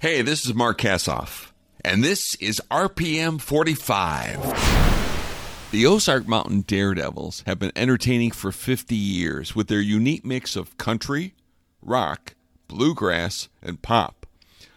Hey, 0.00 0.22
this 0.22 0.46
is 0.46 0.54
Mark 0.54 0.78
Kassoff, 0.78 1.52
and 1.84 2.02
this 2.02 2.34
is 2.36 2.58
RPM 2.70 3.38
45. 3.38 5.68
The 5.72 5.84
Ozark 5.84 6.26
Mountain 6.26 6.62
Daredevils 6.62 7.42
have 7.44 7.58
been 7.58 7.72
entertaining 7.76 8.30
for 8.30 8.50
50 8.50 8.96
years 8.96 9.54
with 9.54 9.68
their 9.68 9.82
unique 9.82 10.24
mix 10.24 10.56
of 10.56 10.78
country, 10.78 11.34
rock, 11.82 12.34
bluegrass, 12.66 13.50
and 13.62 13.82
pop. 13.82 14.24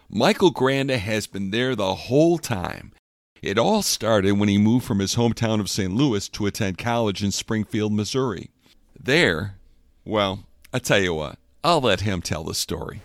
Michael 0.09 0.53
Granda 0.53 0.97
has 0.97 1.25
been 1.25 1.51
there 1.51 1.73
the 1.73 1.95
whole 1.95 2.37
time. 2.37 2.91
It 3.41 3.57
all 3.57 3.81
started 3.81 4.33
when 4.33 4.49
he 4.49 4.57
moved 4.57 4.85
from 4.85 4.99
his 4.99 5.15
hometown 5.15 5.61
of 5.61 5.69
St. 5.69 5.93
Louis 5.93 6.27
to 6.27 6.47
attend 6.47 6.77
college 6.77 7.23
in 7.23 7.31
Springfield, 7.31 7.93
Missouri. 7.93 8.49
There, 8.99 9.55
well, 10.03 10.43
I 10.73 10.79
tell 10.79 10.99
you 10.99 11.13
what, 11.13 11.39
I'll 11.63 11.79
let 11.79 12.01
him 12.01 12.21
tell 12.21 12.43
the 12.43 12.53
story. 12.53 12.99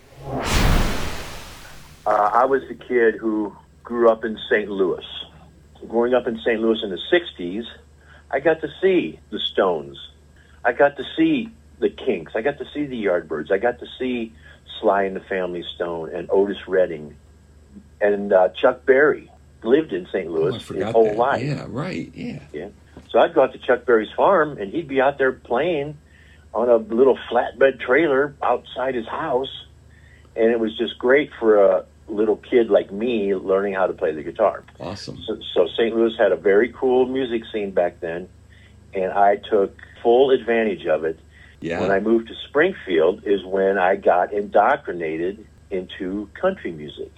Uh, 2.09 2.31
I 2.33 2.45
was 2.45 2.63
the 2.67 2.73
kid 2.73 3.15
who 3.17 3.55
grew 3.83 4.09
up 4.09 4.25
in 4.25 4.35
St. 4.49 4.67
Louis. 4.67 5.05
Growing 5.87 6.15
up 6.15 6.25
in 6.25 6.39
St. 6.39 6.59
Louis 6.59 6.79
in 6.83 6.89
the 6.89 6.97
60s, 7.11 7.65
I 8.31 8.39
got 8.39 8.61
to 8.61 8.67
see 8.81 9.19
the 9.29 9.39
Stones. 9.39 9.95
I 10.65 10.73
got 10.73 10.97
to 10.97 11.03
see 11.15 11.49
the 11.77 11.89
Kinks. 11.91 12.31
I 12.35 12.41
got 12.41 12.57
to 12.57 12.65
see 12.73 12.85
the 12.87 13.05
Yardbirds. 13.05 13.51
I 13.51 13.59
got 13.59 13.77
to 13.79 13.85
see 13.99 14.33
Sly 14.79 15.03
and 15.03 15.15
the 15.15 15.19
Family 15.21 15.63
Stone 15.75 16.09
and 16.15 16.27
Otis 16.31 16.67
Redding 16.67 17.15
and 18.01 18.33
uh, 18.33 18.49
Chuck 18.49 18.85
Berry 18.87 19.29
lived 19.61 19.93
in 19.93 20.07
St. 20.07 20.31
Louis 20.31 20.55
Oh, 20.55 20.73
his 20.73 20.83
whole 20.91 21.03
that. 21.05 21.15
life. 21.17 21.43
Yeah, 21.43 21.65
right. 21.69 22.09
Yeah. 22.15 22.39
Yeah. 22.51 22.69
So 23.11 23.19
I'd 23.19 23.35
go 23.35 23.43
out 23.43 23.53
to 23.53 23.59
Chuck 23.59 23.85
Berry's 23.85 24.11
farm, 24.15 24.57
and 24.57 24.71
he'd 24.73 24.87
be 24.87 24.99
out 24.99 25.19
there 25.19 25.31
playing 25.31 25.97
on 26.55 26.69
a 26.69 26.77
little 26.77 27.17
flatbed 27.29 27.79
trailer 27.79 28.33
outside 28.41 28.95
his 28.95 29.07
house, 29.07 29.65
and 30.35 30.51
it 30.51 30.59
was 30.59 30.75
just 30.77 30.97
great 30.97 31.29
for 31.39 31.63
a 31.63 31.85
little 32.09 32.37
kid 32.37 32.69
like 32.69 32.91
me 32.91 33.35
learning 33.35 33.73
how 33.73 33.87
to 33.87 33.93
play 33.93 34.11
the 34.13 34.23
guitar. 34.23 34.63
Awesome. 34.79 35.21
So, 35.25 35.39
so 35.53 35.67
St. 35.67 35.95
Louis 35.95 36.15
had 36.17 36.31
a 36.31 36.35
very 36.35 36.73
cool 36.73 37.05
music 37.05 37.43
scene 37.51 37.71
back 37.71 37.99
then, 37.99 38.27
and 38.93 39.11
I 39.11 39.37
took 39.37 39.77
full 40.01 40.31
advantage 40.31 40.85
of 40.85 41.03
it. 41.03 41.19
Yeah. 41.61 41.81
When 41.81 41.91
I 41.91 41.99
moved 41.99 42.29
to 42.29 42.35
Springfield 42.47 43.23
is 43.25 43.43
when 43.43 43.77
I 43.77 43.97
got 43.97 44.33
indoctrinated 44.33 45.45
into 45.69 46.29
country 46.33 46.71
music 46.71 47.11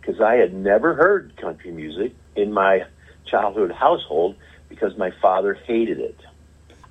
because 0.00 0.20
I 0.20 0.34
had 0.34 0.52
never 0.52 0.94
heard 0.94 1.36
country 1.36 1.70
music 1.70 2.12
in 2.34 2.52
my 2.52 2.84
childhood 3.24 3.70
household 3.70 4.36
because 4.68 4.96
my 4.96 5.12
father 5.22 5.54
hated 5.54 6.00
it. 6.00 6.18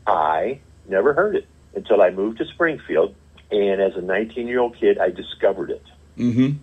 I 0.07 0.59
never 0.87 1.13
heard 1.13 1.35
it 1.35 1.47
until 1.75 2.01
I 2.01 2.09
moved 2.09 2.37
to 2.39 2.45
Springfield, 2.45 3.15
and 3.51 3.81
as 3.81 3.95
a 3.95 4.01
19 4.01 4.47
year 4.47 4.59
old 4.59 4.77
kid, 4.77 4.97
I 4.97 5.09
discovered 5.09 5.71
it. 5.71 5.85
mm-hmm. 6.17 6.57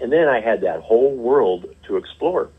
And 0.00 0.12
then 0.12 0.28
I 0.28 0.40
had 0.40 0.62
that 0.62 0.80
whole 0.80 1.14
world 1.14 1.66
to 1.86 1.96
explore. 1.96 2.50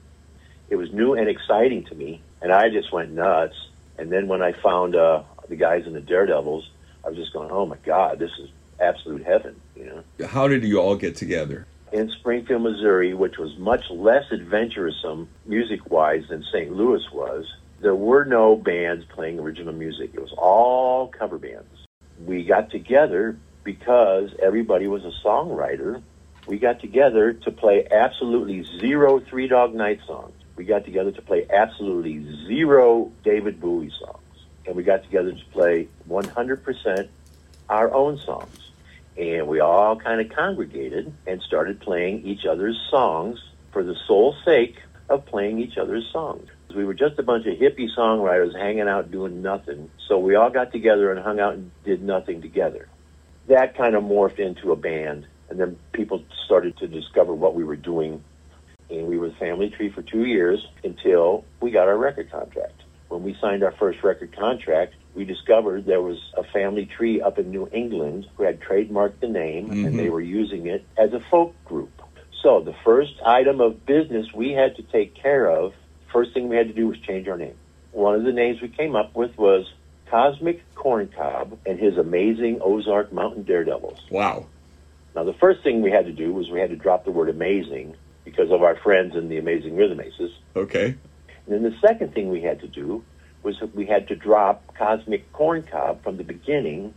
It 0.70 0.78
was 0.78 0.92
new 0.92 1.14
and 1.14 1.30
exciting 1.30 1.86
to 1.86 1.96
me, 1.96 2.22
and 2.42 2.52
I 2.52 2.70
just 2.70 2.92
went 2.92 3.12
nuts. 3.12 3.56
And 3.98 4.12
then 4.12 4.28
when 4.28 4.42
I 4.42 4.54
found 4.54 4.96
uh, 4.96 5.24
the 5.48 5.56
guys 5.56 5.86
in 5.86 5.94
the 5.94 6.02
Daredevils, 6.02 6.70
I 7.04 7.10
was 7.10 7.18
just 7.18 7.34
going, 7.34 7.52
"Oh 7.52 7.66
my 7.66 7.78
God, 7.86 8.20
this 8.20 8.32
is 8.40 8.50
absolute 8.80 9.24
heaven!" 9.24 9.60
You 9.76 9.86
know. 9.86 10.28
How 10.28 10.48
did 10.48 10.64
you 10.64 10.80
all 10.80 10.96
get 10.96 11.16
together? 11.16 11.68
In 11.92 12.10
Springfield, 12.10 12.64
Missouri, 12.64 13.14
which 13.14 13.38
was 13.38 13.56
much 13.58 13.90
less 13.90 14.26
adventuresome 14.32 15.30
music-wise 15.46 16.26
than 16.30 16.44
St. 16.52 16.72
Louis 16.72 17.04
was, 17.14 17.46
there 17.80 17.96
were 17.96 18.26
no 18.26 18.56
bands 18.56 19.06
playing 19.06 19.40
original 19.40 19.74
music. 19.74 20.12
It 20.14 20.20
was 20.20 20.34
all 20.38 21.08
cover 21.08 21.38
bands. 21.38 21.86
We 22.26 22.44
got 22.44 22.72
together 22.72 23.38
because 23.64 24.32
everybody 24.42 24.88
was 24.88 25.06
a 25.06 25.12
songwriter 25.24 26.02
we 26.48 26.60
got 26.60 26.80
together 26.80 27.34
to 27.34 27.52
play 27.52 27.88
absolutely 27.90 28.64
zero 28.80 29.20
Three 29.20 29.48
Dog 29.48 29.74
Night 29.74 30.00
songs. 30.06 30.34
We 30.56 30.66
got 30.66 30.86
together 30.86 31.12
to 31.12 31.22
play 31.22 31.48
absolutely 31.50 32.24
zero 32.48 33.12
David 33.24 33.60
Bowie 33.60 33.92
songs. 34.00 34.22
And 34.66 34.76
we 34.76 34.84
got 34.84 35.04
together 35.04 35.32
to 35.32 35.46
play 35.52 35.88
100% 36.10 37.08
our 37.70 37.94
own 37.94 38.20
songs. 38.20 38.72
And 39.18 39.48
we 39.48 39.60
all 39.60 39.96
kind 39.96 40.22
of 40.22 40.36
congregated 40.36 41.12
and 41.26 41.42
started 41.42 41.80
playing 41.80 42.26
each 42.26 42.46
other's 42.46 42.78
songs 42.90 43.40
for 43.72 43.84
the 43.84 43.96
sole 44.08 44.36
sake 44.46 44.78
of 45.10 45.26
playing 45.26 45.60
each 45.60 45.78
other's 45.78 46.08
songs. 46.12 46.50
We 46.76 46.84
were 46.84 46.94
just 46.94 47.18
a 47.20 47.24
bunch 47.24 47.46
of 47.48 47.58
hippie 47.58 47.88
songwriters 47.98 48.54
hanging 48.54 48.90
out 48.90 49.10
doing 49.10 49.42
nothing. 49.42 49.90
So 50.10 50.18
we 50.20 50.36
all 50.36 50.50
got 50.50 50.74
together 50.74 51.12
and 51.12 51.24
hung 51.24 51.40
out 51.40 51.54
and 51.54 51.72
did 51.86 52.04
nothing 52.04 52.42
together. 52.42 52.90
That 53.48 53.78
kind 53.78 53.96
of 53.96 54.04
morphed 54.04 54.40
into 54.40 54.74
a 54.74 54.76
band 54.76 55.26
and 55.50 55.60
then 55.60 55.78
people 55.94 56.24
started 56.46 56.78
to 56.78 56.88
discover 56.88 57.34
what 57.34 57.56
we 57.56 57.64
were 57.64 57.76
doing. 57.76 58.24
And 58.90 59.08
we 59.08 59.18
were 59.18 59.30
the 59.30 59.36
family 59.36 59.70
tree 59.70 59.90
for 59.90 60.02
two 60.02 60.26
years 60.26 60.66
until 60.84 61.44
we 61.60 61.72
got 61.72 61.88
our 61.88 61.98
record 61.98 62.32
contract. 62.32 62.84
When 63.08 63.24
we 63.24 63.36
signed 63.40 63.64
our 63.64 63.72
first 63.72 64.04
record 64.04 64.36
contract, 64.36 64.94
we 65.16 65.26
discovered 65.26 65.86
there 65.86 66.02
was 66.02 66.18
a 66.38 66.44
family 66.44 66.86
tree 66.86 67.22
up 67.22 67.40
in 67.40 67.50
New 67.50 67.68
England 67.72 68.28
who 68.36 68.44
had 68.44 68.60
trademarked 68.60 69.22
the 69.22 69.28
name 69.28 69.72
and 69.72 69.86
mm-hmm. 69.86 69.98
they 69.98 70.10
were 70.10 70.22
using 70.22 70.68
it 70.68 70.86
as 70.98 71.14
a 71.14 71.20
folk 71.20 71.56
group. 71.66 71.92
So 72.44 72.62
the 72.62 72.76
first 72.84 73.14
item 73.26 73.60
of 73.62 73.86
business 73.86 74.28
we 74.34 74.52
had 74.52 74.76
to 74.76 74.84
take 74.84 75.16
care 75.16 75.50
of, 75.50 75.74
first 76.12 76.34
thing 76.34 76.48
we 76.50 76.58
had 76.58 76.68
to 76.68 76.74
do 76.74 76.88
was 76.88 76.98
change 77.00 77.28
our 77.28 77.38
name. 77.38 77.56
One 77.92 78.16
of 78.16 78.24
the 78.24 78.34
names 78.34 78.62
we 78.62 78.68
came 78.68 78.96
up 78.96 79.16
with 79.16 79.38
was 79.38 79.66
Cosmic 80.12 80.62
Corncob 80.76 81.58
and 81.66 81.80
his 81.80 81.98
amazing 81.98 82.60
Ozark 82.62 83.12
Mountain 83.12 83.44
Daredevils. 83.44 84.00
Wow. 84.12 84.48
Now, 85.16 85.24
the 85.24 85.34
first 85.34 85.64
thing 85.64 85.82
we 85.82 85.92
had 85.92 86.06
to 86.06 86.12
do 86.12 86.34
was 86.34 86.50
we 86.50 86.60
had 86.60 86.70
to 86.72 86.76
drop 86.76 87.06
the 87.06 87.12
word 87.12 87.30
amazing 87.30 87.96
because 88.26 88.52
of 88.52 88.64
our 88.64 88.76
friends 88.76 89.16
in 89.16 89.30
the 89.30 89.38
Amazing 89.38 89.78
Rhythm 89.78 90.02
Aces. 90.02 90.32
Okay. 90.56 90.88
And 90.88 91.48
then 91.48 91.64
the 91.64 91.76
second 91.80 92.14
thing 92.14 92.30
we 92.30 92.42
had 92.42 92.60
to 92.62 92.68
do 92.68 93.04
was 93.42 93.58
that 93.60 93.74
we 93.74 93.86
had 93.86 94.08
to 94.10 94.16
drop 94.16 94.76
Cosmic 94.76 95.32
Corncob 95.32 96.04
from 96.04 96.18
the 96.18 96.24
beginning 96.24 96.94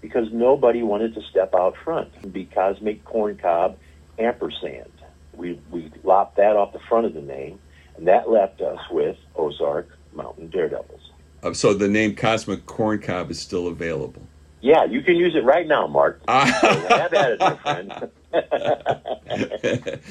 because 0.00 0.32
nobody 0.32 0.82
wanted 0.82 1.14
to 1.14 1.22
step 1.22 1.54
out 1.54 1.76
front 1.84 2.10
and 2.22 2.32
be 2.32 2.46
Cosmic 2.46 3.04
Corncob 3.04 3.76
ampersand. 4.18 4.90
We, 5.34 5.60
we 5.70 5.92
lopped 6.02 6.38
that 6.38 6.56
off 6.56 6.72
the 6.72 6.80
front 6.80 7.06
of 7.06 7.14
the 7.14 7.20
name, 7.20 7.60
and 7.96 8.08
that 8.08 8.30
left 8.30 8.60
us 8.62 8.80
with 8.90 9.16
Ozark 9.36 9.88
Mountain 10.12 10.48
Daredevils. 10.48 11.10
Uh, 11.42 11.52
so 11.52 11.74
the 11.74 11.88
name 11.88 12.16
Cosmic 12.16 12.66
Corncob 12.66 13.30
is 13.30 13.38
still 13.38 13.68
available. 13.68 14.26
Yeah, 14.60 14.84
you 14.84 15.02
can 15.02 15.16
use 15.16 15.34
it 15.34 15.44
right 15.44 15.66
now, 15.66 15.86
Mark. 15.86 16.20
Ah. 16.28 16.44
Have 16.90 17.14
at 17.14 17.32
it, 17.32 17.40
my 17.40 17.56
friend. 17.56 18.10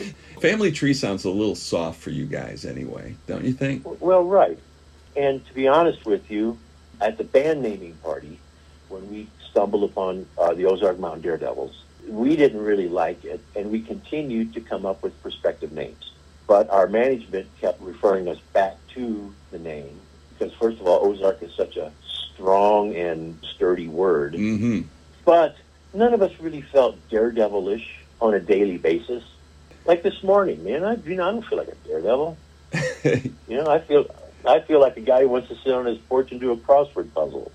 Family 0.41 0.71
Tree 0.71 0.93
sounds 0.93 1.25
a 1.25 1.29
little 1.29 1.55
soft 1.55 2.01
for 2.01 2.09
you 2.09 2.25
guys 2.25 2.65
anyway, 2.65 3.15
don't 3.27 3.45
you 3.45 3.53
think? 3.53 3.83
Well, 4.01 4.23
right. 4.23 4.57
And 5.15 5.45
to 5.45 5.53
be 5.53 5.67
honest 5.67 6.05
with 6.05 6.29
you, 6.31 6.57
at 6.99 7.17
the 7.17 7.23
band 7.23 7.61
naming 7.61 7.93
party, 7.95 8.39
when 8.89 9.09
we 9.09 9.27
stumbled 9.49 9.89
upon 9.89 10.25
uh, 10.37 10.53
the 10.53 10.65
Ozark 10.65 10.99
Mountain 10.99 11.21
Daredevils, 11.21 11.83
we 12.07 12.35
didn't 12.35 12.61
really 12.61 12.89
like 12.89 13.23
it, 13.23 13.41
and 13.55 13.71
we 13.71 13.81
continued 13.81 14.53
to 14.53 14.61
come 14.61 14.85
up 14.85 15.03
with 15.03 15.19
prospective 15.21 15.71
names. 15.71 16.11
But 16.47 16.69
our 16.69 16.87
management 16.87 17.47
kept 17.61 17.81
referring 17.81 18.27
us 18.27 18.39
back 18.53 18.77
to 18.95 19.33
the 19.51 19.59
name 19.59 19.99
because, 20.37 20.53
first 20.53 20.79
of 20.79 20.87
all, 20.87 21.05
Ozark 21.05 21.43
is 21.43 21.53
such 21.53 21.77
a 21.77 21.91
strong 22.39 22.95
and 22.95 23.37
sturdy 23.55 23.87
word. 23.87 24.33
Mm-hmm. 24.33 24.81
But 25.25 25.57
none 25.93 26.13
of 26.13 26.21
us 26.21 26.31
really 26.39 26.61
felt 26.61 26.97
daredevilish 27.09 27.85
on 28.21 28.33
a 28.33 28.39
daily 28.39 28.77
basis. 28.77 29.23
Like 29.85 30.03
this 30.03 30.23
morning, 30.23 30.63
man, 30.63 30.83
I 30.83 30.95
you 30.95 31.15
know 31.15 31.27
I 31.27 31.31
don't 31.31 31.45
feel 31.45 31.57
like 31.57 31.69
a 31.69 31.87
daredevil. 31.87 32.37
You 33.47 33.55
know, 33.55 33.67
I 33.67 33.79
feel 33.79 34.05
I 34.45 34.59
feel 34.59 34.79
like 34.81 34.97
a 34.97 35.01
guy 35.01 35.21
who 35.21 35.29
wants 35.29 35.47
to 35.47 35.55
sit 35.55 35.73
on 35.73 35.85
his 35.85 35.97
porch 35.97 36.31
and 36.31 36.39
do 36.39 36.51
a 36.51 36.57
crossword 36.57 37.13
puzzle. 37.13 37.51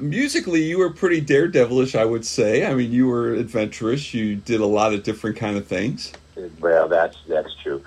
Musically, 0.00 0.62
you 0.62 0.78
were 0.78 0.90
pretty 0.90 1.22
daredevilish, 1.22 1.98
I 1.98 2.04
would 2.04 2.24
say. 2.24 2.66
I 2.66 2.74
mean, 2.74 2.92
you 2.92 3.06
were 3.08 3.32
adventurous. 3.32 4.12
You 4.12 4.36
did 4.36 4.60
a 4.60 4.66
lot 4.66 4.92
of 4.92 5.02
different 5.02 5.36
kind 5.36 5.56
of 5.56 5.66
things. 5.66 6.12
Well, 6.60 6.86
that's 6.86 7.16
that's 7.26 7.54
true. 7.62 7.82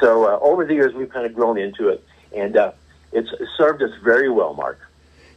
So 0.00 0.24
uh, 0.24 0.38
over 0.40 0.64
the 0.64 0.74
years, 0.74 0.94
we've 0.94 1.10
kind 1.10 1.26
of 1.26 1.34
grown 1.34 1.58
into 1.58 1.88
it, 1.88 2.02
and 2.34 2.56
uh, 2.56 2.72
it's 3.12 3.28
served 3.56 3.82
us 3.82 3.92
very 4.02 4.30
well, 4.30 4.54
Mark, 4.54 4.80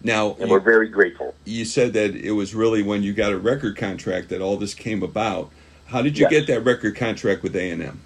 Now, 0.03 0.35
and 0.39 0.49
we're 0.49 0.57
you, 0.57 0.63
very 0.63 0.89
grateful. 0.89 1.33
you 1.45 1.63
said 1.65 1.93
that 1.93 2.13
it 2.15 2.31
was 2.31 2.53
really 2.53 2.83
when 2.83 3.03
you 3.03 3.13
got 3.13 3.31
a 3.31 3.37
record 3.37 3.77
contract 3.77 4.29
that 4.29 4.41
all 4.41 4.57
this 4.57 4.73
came 4.73 5.01
about. 5.01 5.49
How 5.85 6.01
did 6.01 6.17
you 6.17 6.23
Yes. 6.29 6.31
get 6.31 6.47
that 6.47 6.61
record 6.61 6.95
contract 6.95 7.41
with 7.43 7.55
A&M? 7.55 7.99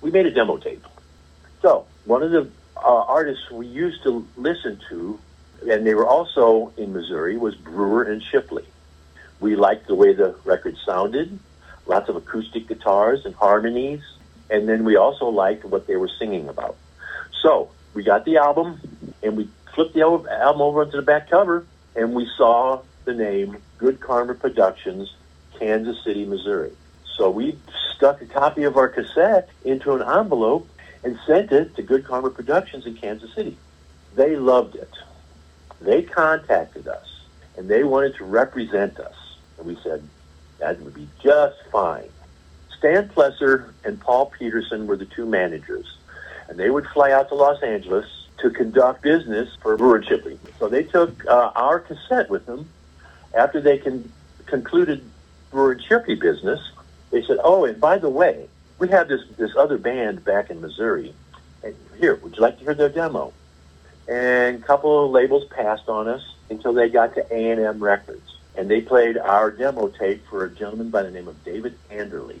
we 0.00 0.12
made 0.12 0.26
a 0.26 0.30
demo 0.30 0.56
tape. 0.58 0.84
So 1.60 1.84
one 2.04 2.22
of 2.22 2.30
the 2.30 2.48
uh, 2.76 2.80
artists 3.08 3.50
we 3.50 3.66
used 3.66 4.02
to 4.04 4.24
listen 4.36 4.78
to, 4.90 5.18
and 5.68 5.84
they 5.84 5.94
were 5.94 6.06
also 6.06 6.72
in 6.76 6.92
Missouri, 6.92 7.36
was 7.36 7.56
Brewer 7.56 8.04
and 8.04 8.22
Shipley. 8.22 8.64
We 9.40 9.56
liked 9.56 9.88
the 9.88 9.96
way 9.96 10.12
the 10.12 10.36
record 10.44 10.76
sounded, 10.86 11.36
lots 11.86 12.08
of 12.08 12.14
acoustic 12.14 12.68
guitars 12.68 13.24
and 13.24 13.34
harmonies, 13.34 14.02
and 14.50 14.68
then 14.68 14.84
we 14.84 14.94
also 14.96 15.28
liked 15.28 15.64
what 15.64 15.86
they 15.88 15.96
were 15.96 16.10
singing 16.18 16.48
about. 16.48 16.76
So 17.42 17.70
we 17.94 18.04
got 18.04 18.24
the 18.24 18.36
album, 18.36 18.80
and 19.22 19.36
we 19.36 19.48
flipped 19.78 19.94
the 19.94 20.00
album 20.00 20.60
over 20.60 20.80
onto 20.80 20.96
the 20.96 21.02
back 21.02 21.30
cover, 21.30 21.64
and 21.94 22.12
we 22.12 22.28
saw 22.36 22.82
the 23.04 23.14
name 23.14 23.56
Good 23.78 24.00
Karma 24.00 24.34
Productions, 24.34 25.14
Kansas 25.56 26.02
City, 26.02 26.24
Missouri. 26.24 26.72
So 27.16 27.30
we 27.30 27.56
stuck 27.94 28.20
a 28.20 28.26
copy 28.26 28.64
of 28.64 28.76
our 28.76 28.88
cassette 28.88 29.48
into 29.64 29.92
an 29.92 30.02
envelope 30.02 30.68
and 31.04 31.16
sent 31.28 31.52
it 31.52 31.76
to 31.76 31.82
Good 31.82 32.04
Karma 32.04 32.30
Productions 32.30 32.86
in 32.86 32.96
Kansas 32.96 33.32
City. 33.36 33.56
They 34.16 34.34
loved 34.34 34.74
it. 34.74 34.90
They 35.80 36.02
contacted 36.02 36.88
us 36.88 37.06
and 37.56 37.68
they 37.68 37.84
wanted 37.84 38.16
to 38.16 38.24
represent 38.24 38.98
us. 38.98 39.14
And 39.58 39.66
we 39.68 39.78
said, 39.84 40.02
that 40.58 40.80
would 40.80 40.94
be 40.94 41.06
just 41.22 41.56
fine. 41.70 42.08
Stan 42.76 43.10
Plesser 43.10 43.72
and 43.84 44.00
Paul 44.00 44.26
Peterson 44.36 44.88
were 44.88 44.96
the 44.96 45.06
two 45.06 45.24
managers, 45.24 45.86
and 46.48 46.58
they 46.58 46.68
would 46.68 46.88
fly 46.88 47.12
out 47.12 47.28
to 47.28 47.36
Los 47.36 47.62
Angeles 47.62 48.17
to 48.40 48.50
conduct 48.50 49.02
business 49.02 49.48
for 49.62 49.76
Brewer 49.76 50.02
Shipley. 50.02 50.38
So 50.58 50.68
they 50.68 50.84
took 50.84 51.26
uh, 51.26 51.52
our 51.54 51.80
cassette 51.80 52.30
with 52.30 52.46
them. 52.46 52.68
After 53.34 53.60
they 53.60 53.78
con- 53.78 54.10
concluded 54.46 55.02
Brewer 55.50 55.72
and 55.72 55.82
Shipley 55.82 56.14
business, 56.14 56.60
they 57.10 57.22
said, 57.22 57.38
"Oh, 57.42 57.64
and 57.64 57.80
by 57.80 57.98
the 57.98 58.10
way, 58.10 58.48
we 58.78 58.88
have 58.88 59.08
this 59.08 59.20
this 59.36 59.50
other 59.56 59.78
band 59.78 60.24
back 60.24 60.50
in 60.50 60.60
Missouri. 60.60 61.14
And 61.62 61.74
here, 61.98 62.14
would 62.16 62.36
you 62.36 62.42
like 62.42 62.58
to 62.58 62.64
hear 62.64 62.74
their 62.74 62.88
demo?" 62.88 63.32
And 64.08 64.62
a 64.62 64.66
couple 64.66 65.04
of 65.04 65.10
labels 65.10 65.44
passed 65.50 65.88
on 65.88 66.08
us 66.08 66.22
until 66.48 66.72
they 66.72 66.88
got 66.88 67.14
to 67.14 67.34
A 67.34 67.50
and 67.50 67.60
M 67.60 67.82
Records, 67.82 68.38
and 68.56 68.70
they 68.70 68.80
played 68.80 69.18
our 69.18 69.50
demo 69.50 69.88
tape 69.88 70.26
for 70.28 70.44
a 70.44 70.50
gentleman 70.50 70.90
by 70.90 71.02
the 71.02 71.10
name 71.10 71.28
of 71.28 71.44
David 71.44 71.76
Anderle. 71.90 72.38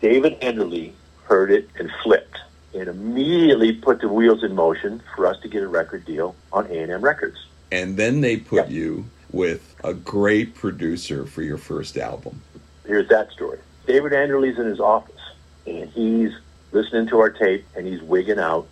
David 0.00 0.40
Anderle 0.40 0.92
heard 1.24 1.50
it 1.50 1.68
and 1.78 1.90
flipped, 2.02 2.38
and 2.74 2.88
immediately 2.88 3.72
put 3.72 4.00
the 4.00 4.08
wheels 4.08 4.42
in 4.42 4.54
motion 4.54 5.02
for 5.14 5.26
us 5.26 5.38
to 5.40 5.48
get 5.48 5.62
a 5.62 5.68
record 5.68 6.04
deal 6.04 6.34
on 6.52 6.66
A 6.66 6.78
and 6.78 6.92
M 6.92 7.02
Records. 7.02 7.46
And 7.72 7.96
then 7.96 8.20
they 8.20 8.36
put 8.36 8.68
you 8.68 9.06
with 9.32 9.74
a 9.84 9.94
great 9.94 10.54
producer 10.54 11.26
for 11.26 11.42
your 11.42 11.58
first 11.58 11.96
album. 11.96 12.42
Here's 12.84 13.08
that 13.08 13.30
story. 13.30 13.58
David 13.86 14.12
Anderle's 14.12 14.58
in 14.58 14.66
his 14.66 14.80
office, 14.80 15.20
and 15.66 15.88
he's 15.90 16.32
listening 16.72 17.06
to 17.08 17.18
our 17.20 17.30
tape, 17.30 17.64
and 17.76 17.86
he's 17.86 18.02
wigging 18.02 18.38
out, 18.38 18.66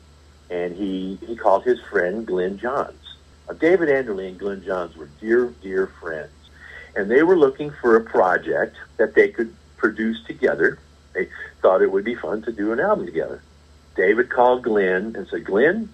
and 0.51 0.75
he 0.77 1.19
he 1.27 1.37
called 1.37 1.65
his 1.65 1.81
friend 1.91 2.27
Glyn 2.27 2.59
Johns. 2.59 2.95
Now, 3.49 3.55
David 3.55 3.89
Anderle 3.89 4.29
and 4.29 4.39
Glyn 4.39 4.65
Johns 4.65 4.97
were 4.97 5.09
dear, 5.21 5.53
dear 5.63 5.87
friends, 6.01 6.33
and 6.97 7.11
they 7.11 7.23
were 7.23 7.37
looking 7.37 7.73
for 7.81 7.97
a 7.97 8.01
project 8.01 8.77
that 8.97 9.15
they 9.15 9.29
could 9.29 9.55
produce 9.77 10.23
together. 10.25 10.79
They 11.15 11.29
thought 11.63 11.83
it 11.83 11.91
would 11.91 12.05
be 12.05 12.15
fun 12.15 12.43
to 12.43 12.53
do 12.53 12.73
an 12.73 12.81
album 12.81 13.07
together. 13.07 13.43
David 13.99 14.31
called 14.31 14.63
Glenn 14.63 15.17
and 15.17 15.27
said, 15.29 15.45
Glenn, 15.45 15.93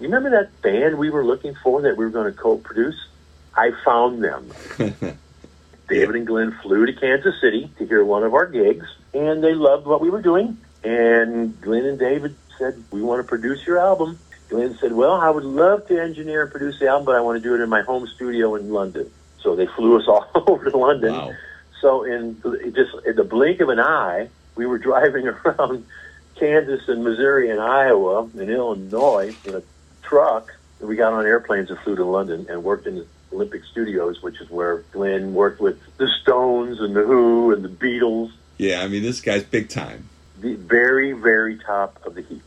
you 0.00 0.08
remember 0.08 0.30
that 0.30 0.60
band 0.62 0.98
we 0.98 1.10
were 1.10 1.24
looking 1.24 1.54
for 1.54 1.82
that 1.82 1.96
we 1.96 2.04
were 2.04 2.10
going 2.10 2.30
to 2.30 2.36
co-produce? 2.36 2.96
I 3.54 3.70
found 3.84 4.22
them. 4.22 4.50
David 5.88 6.16
and 6.16 6.26
Glenn 6.26 6.58
flew 6.60 6.84
to 6.84 6.92
Kansas 6.92 7.40
City 7.40 7.70
to 7.78 7.86
hear 7.86 8.04
one 8.04 8.24
of 8.24 8.34
our 8.34 8.46
gigs, 8.46 8.86
and 9.14 9.44
they 9.44 9.54
loved 9.54 9.86
what 9.86 10.00
we 10.00 10.10
were 10.10 10.20
doing. 10.20 10.58
And 10.82 11.58
Glenn 11.60 11.84
and 11.84 11.98
David 11.98 12.34
said, 12.58 12.82
"We 12.90 13.00
want 13.00 13.20
to 13.20 13.28
produce 13.28 13.64
your 13.64 13.78
album." 13.78 14.18
Glenn 14.48 14.76
said, 14.80 14.92
"Well, 14.92 15.12
I 15.12 15.30
would 15.30 15.44
love 15.44 15.86
to 15.86 16.02
engineer 16.02 16.42
and 16.42 16.50
produce 16.50 16.80
the 16.80 16.88
album, 16.88 17.06
but 17.06 17.14
I 17.14 17.20
want 17.20 17.40
to 17.40 17.48
do 17.48 17.54
it 17.54 17.60
in 17.62 17.70
my 17.70 17.82
home 17.82 18.08
studio 18.08 18.56
in 18.56 18.72
London." 18.72 19.10
So 19.42 19.54
they 19.54 19.66
flew 19.66 19.96
us 19.96 20.04
all 20.08 20.28
over 20.34 20.68
to 20.68 20.76
London. 20.76 21.12
Wow. 21.12 21.34
So 21.80 22.02
in 22.02 22.42
just 22.74 22.90
in 23.06 23.14
the 23.14 23.24
blink 23.24 23.60
of 23.60 23.68
an 23.68 23.78
eye, 23.78 24.28
we 24.56 24.66
were 24.66 24.78
driving 24.90 25.28
around 25.28 25.86
Kansas 26.38 26.88
and 26.88 27.02
Missouri 27.04 27.50
and 27.50 27.60
Iowa 27.60 28.22
and 28.38 28.50
Illinois 28.50 29.34
in 29.44 29.54
a 29.54 29.62
truck. 30.02 30.52
We 30.80 30.96
got 30.96 31.12
on 31.12 31.24
airplanes 31.24 31.70
and 31.70 31.78
flew 31.80 31.96
to 31.96 32.04
London 32.04 32.46
and 32.48 32.62
worked 32.62 32.86
in 32.86 32.96
the 32.96 33.06
Olympic 33.32 33.64
Studios, 33.64 34.22
which 34.22 34.40
is 34.40 34.50
where 34.50 34.78
Glenn 34.92 35.34
worked 35.34 35.60
with 35.60 35.78
the 35.96 36.08
Stones 36.22 36.80
and 36.80 36.94
the 36.94 37.02
Who 37.02 37.52
and 37.52 37.64
the 37.64 37.68
Beatles, 37.68 38.30
Yeah, 38.58 38.82
I 38.82 38.88
mean, 38.88 39.02
this 39.02 39.20
guy's 39.20 39.42
big 39.42 39.68
time. 39.68 40.08
the 40.40 40.54
very, 40.54 41.12
very 41.12 41.56
top 41.58 41.98
of 42.06 42.14
the 42.14 42.22
heap. 42.22 42.42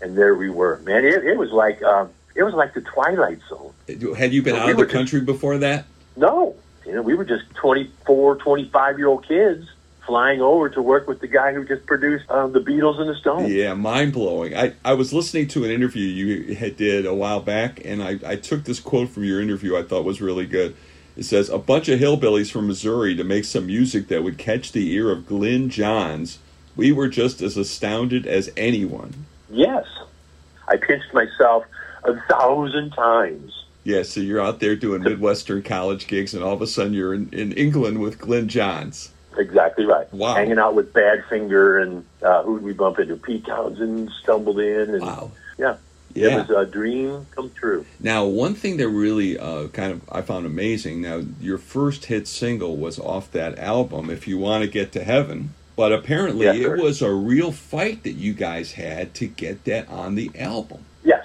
And 0.00 0.16
there 0.18 0.34
we 0.34 0.50
were, 0.50 0.78
man. 0.84 1.04
It, 1.04 1.24
it 1.24 1.36
was 1.38 1.50
like 1.50 1.82
um, 1.82 2.10
it 2.34 2.42
was 2.42 2.52
like 2.54 2.74
the 2.74 2.80
Twilight 2.82 3.38
Zone. 3.48 3.72
Had 4.16 4.32
you 4.32 4.42
been 4.42 4.54
Well, 4.54 4.62
out 4.62 4.66
we 4.66 4.72
of 4.72 4.76
the 4.78 4.82
were 4.82 4.86
just- 4.86 4.92
country 4.94 5.20
before 5.20 5.58
that? 5.58 5.84
No, 6.16 6.56
you 6.86 6.92
know, 6.92 7.02
we 7.02 7.14
were 7.14 7.24
just 7.24 7.44
24, 7.54 8.36
25 8.36 8.98
year 8.98 9.08
old 9.08 9.26
kids 9.26 9.66
flying 10.06 10.40
over 10.40 10.68
to 10.68 10.82
work 10.82 11.08
with 11.08 11.20
the 11.20 11.26
guy 11.26 11.52
who 11.52 11.64
just 11.64 11.86
produced 11.86 12.30
um, 12.30 12.52
the 12.52 12.60
Beatles 12.60 13.00
and 13.00 13.08
the 13.08 13.14
Stones. 13.14 13.50
Yeah, 13.50 13.74
mind 13.74 14.12
blowing. 14.12 14.56
I, 14.56 14.74
I 14.84 14.94
was 14.94 15.12
listening 15.12 15.48
to 15.48 15.64
an 15.64 15.70
interview 15.70 16.06
you 16.06 16.54
had 16.54 16.76
did 16.76 17.06
a 17.06 17.14
while 17.14 17.40
back, 17.40 17.80
and 17.84 18.02
I, 18.02 18.18
I 18.24 18.36
took 18.36 18.64
this 18.64 18.80
quote 18.80 19.08
from 19.08 19.24
your 19.24 19.40
interview 19.40 19.76
I 19.76 19.82
thought 19.82 20.04
was 20.04 20.20
really 20.20 20.46
good. 20.46 20.76
It 21.16 21.24
says, 21.24 21.48
A 21.48 21.58
bunch 21.58 21.88
of 21.88 22.00
hillbillies 22.00 22.50
from 22.50 22.66
Missouri 22.66 23.14
to 23.16 23.24
make 23.24 23.44
some 23.44 23.66
music 23.66 24.08
that 24.08 24.22
would 24.22 24.38
catch 24.38 24.72
the 24.72 24.92
ear 24.92 25.10
of 25.10 25.26
Glyn 25.26 25.70
Johns. 25.70 26.38
We 26.76 26.92
were 26.92 27.08
just 27.08 27.40
as 27.40 27.56
astounded 27.56 28.26
as 28.26 28.50
anyone. 28.56 29.26
Yes, 29.48 29.86
I 30.66 30.76
pinched 30.76 31.14
myself 31.14 31.64
a 32.02 32.20
thousand 32.28 32.90
times. 32.90 33.64
Yeah, 33.84 34.02
so 34.02 34.20
you're 34.20 34.40
out 34.40 34.60
there 34.60 34.74
doing 34.74 35.02
Midwestern 35.02 35.62
college 35.62 36.06
gigs, 36.06 36.34
and 36.34 36.42
all 36.42 36.54
of 36.54 36.62
a 36.62 36.66
sudden 36.66 36.94
you're 36.94 37.14
in, 37.14 37.28
in 37.32 37.52
England 37.52 38.00
with 38.00 38.18
Glyn 38.18 38.48
Johns. 38.48 39.10
Exactly 39.36 39.84
right. 39.84 40.12
Wow. 40.12 40.34
Hanging 40.34 40.58
out 40.58 40.74
with 40.74 40.92
Badfinger 40.92 41.82
and 41.82 42.04
uh, 42.22 42.42
who 42.42 42.58
did 42.58 42.64
we 42.64 42.72
bump 42.72 42.98
into? 42.98 43.16
Pete 43.16 43.44
Townshend 43.46 44.10
stumbled 44.22 44.60
in, 44.60 44.90
and 44.94 45.02
Wow. 45.02 45.30
yeah, 45.58 45.76
Yeah. 46.14 46.38
it 46.40 46.48
was 46.48 46.68
a 46.68 46.70
dream 46.70 47.26
come 47.34 47.50
true. 47.54 47.84
Now, 48.00 48.24
one 48.26 48.54
thing 48.54 48.76
that 48.76 48.88
really 48.88 49.38
uh, 49.38 49.68
kind 49.68 49.92
of 49.92 50.02
I 50.10 50.22
found 50.22 50.46
amazing. 50.46 51.02
Now, 51.02 51.22
your 51.40 51.58
first 51.58 52.04
hit 52.06 52.28
single 52.28 52.76
was 52.76 52.98
off 52.98 53.30
that 53.32 53.58
album, 53.58 54.10
"If 54.10 54.28
You 54.28 54.38
Want 54.38 54.62
to 54.62 54.68
Get 54.70 54.92
to 54.92 55.02
Heaven," 55.04 55.50
but 55.76 55.92
apparently 55.92 56.46
Yes, 56.46 56.56
it 56.56 56.78
was 56.80 57.02
a 57.02 57.10
real 57.12 57.50
fight 57.50 58.04
that 58.04 58.12
you 58.12 58.32
guys 58.32 58.72
had 58.72 59.14
to 59.14 59.26
get 59.26 59.64
that 59.64 59.88
on 59.88 60.14
the 60.14 60.30
album. 60.38 60.84
Yes. 61.04 61.24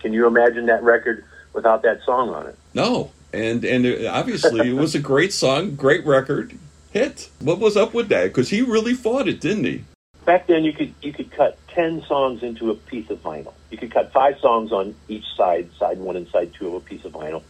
Can 0.00 0.14
you 0.14 0.26
imagine 0.26 0.64
that 0.66 0.82
record 0.82 1.24
without 1.52 1.82
that 1.82 2.02
song 2.04 2.30
on 2.30 2.46
it? 2.46 2.56
No, 2.72 3.10
and 3.34 3.62
and 3.64 4.06
obviously 4.06 4.70
it 4.70 4.72
was 4.74 4.94
a 4.94 4.98
great 4.98 5.32
song, 5.34 5.74
great 5.74 6.06
record, 6.06 6.54
hit. 6.90 7.30
What 7.40 7.58
was 7.58 7.76
up 7.76 7.94
with 7.94 8.08
that? 8.08 8.24
Because 8.24 8.48
he 8.48 8.62
really 8.62 8.94
fought 8.94 9.28
it, 9.28 9.40
didn't 9.40 9.64
he? 9.64 9.84
Back 10.24 10.46
then, 10.46 10.64
you 10.64 10.72
could 10.72 10.94
you 11.02 11.12
could 11.12 11.30
cut 11.30 11.58
ten 11.68 12.02
songs 12.02 12.42
into 12.42 12.70
a 12.70 12.74
piece 12.74 13.08
of 13.10 13.22
vinyl. 13.22 13.54
You 13.70 13.78
could 13.78 13.90
cut 13.90 14.12
five 14.12 14.38
songs 14.38 14.70
on 14.72 14.94
each 15.08 15.24
side, 15.36 15.70
side 15.78 15.98
one 15.98 16.16
and 16.16 16.28
side 16.28 16.52
two 16.52 16.68
of 16.68 16.74
a 16.74 16.80
piece 16.80 17.04
of 17.04 17.12
vinyl, 17.12 17.42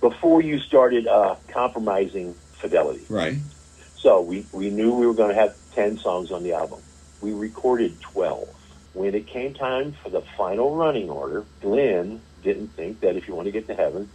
before 0.00 0.42
you 0.42 0.58
started 0.58 1.06
uh, 1.06 1.36
compromising 1.48 2.34
fidelity. 2.34 3.04
Right. 3.08 3.38
So 3.96 4.20
we, 4.20 4.44
we 4.52 4.68
knew 4.68 4.94
we 4.94 5.06
were 5.06 5.14
going 5.14 5.28
to 5.28 5.40
have 5.40 5.56
10 5.74 5.98
songs 5.98 6.32
on 6.32 6.42
the 6.42 6.54
album. 6.54 6.80
We 7.20 7.32
recorded 7.32 8.00
12. 8.00 8.48
When 8.94 9.14
it 9.14 9.28
came 9.28 9.54
time 9.54 9.92
for 10.02 10.10
the 10.10 10.22
final 10.36 10.74
running 10.74 11.08
order, 11.08 11.44
Glenn 11.60 12.20
didn't 12.42 12.68
think 12.68 13.00
that 13.00 13.16
If 13.16 13.28
You 13.28 13.36
Want 13.36 13.46
to 13.46 13.52
Get 13.52 13.68
to 13.68 13.74
Heaven 13.74 14.10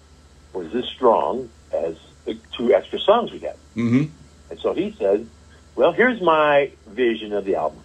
was 0.53 0.75
as 0.75 0.85
strong 0.85 1.49
as 1.71 1.95
the 2.25 2.37
two 2.55 2.73
extra 2.73 2.99
songs 2.99 3.31
we 3.31 3.39
had. 3.39 3.55
Mm-hmm. 3.75 4.11
And 4.49 4.59
so 4.59 4.73
he 4.73 4.95
said, 4.97 5.27
well, 5.75 5.91
here's 5.91 6.21
my 6.21 6.71
vision 6.87 7.33
of 7.33 7.45
the 7.45 7.55
album. 7.55 7.81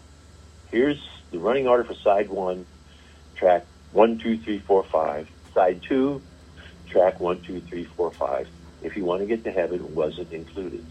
Here's 0.70 1.00
the 1.30 1.38
running 1.38 1.66
order 1.66 1.84
for 1.84 1.94
side 1.94 2.28
one, 2.28 2.66
track 3.36 3.66
one, 3.92 4.18
two, 4.18 4.38
three, 4.38 4.58
four, 4.58 4.84
five. 4.84 5.28
Side 5.54 5.82
two, 5.86 6.22
track 6.88 7.20
one, 7.20 7.42
two, 7.42 7.60
three, 7.60 7.84
four, 7.84 8.10
five. 8.10 8.48
If 8.82 8.96
you 8.96 9.04
want 9.04 9.20
to 9.20 9.26
get 9.26 9.44
to 9.44 9.50
heaven 9.50 9.94
wasn't 9.94 10.32
included. 10.32 10.84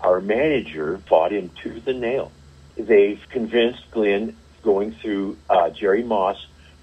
Our 0.00 0.20
manager 0.20 0.98
fought 1.08 1.32
him 1.32 1.50
tooth 1.62 1.86
and 1.86 2.00
nail. 2.00 2.32
They've 2.76 3.20
convinced 3.30 3.90
Glenn, 3.90 4.36
going 4.62 4.92
through 4.92 5.38
uh, 5.48 5.70
Jerry 5.70 6.02
Moss, 6.02 6.36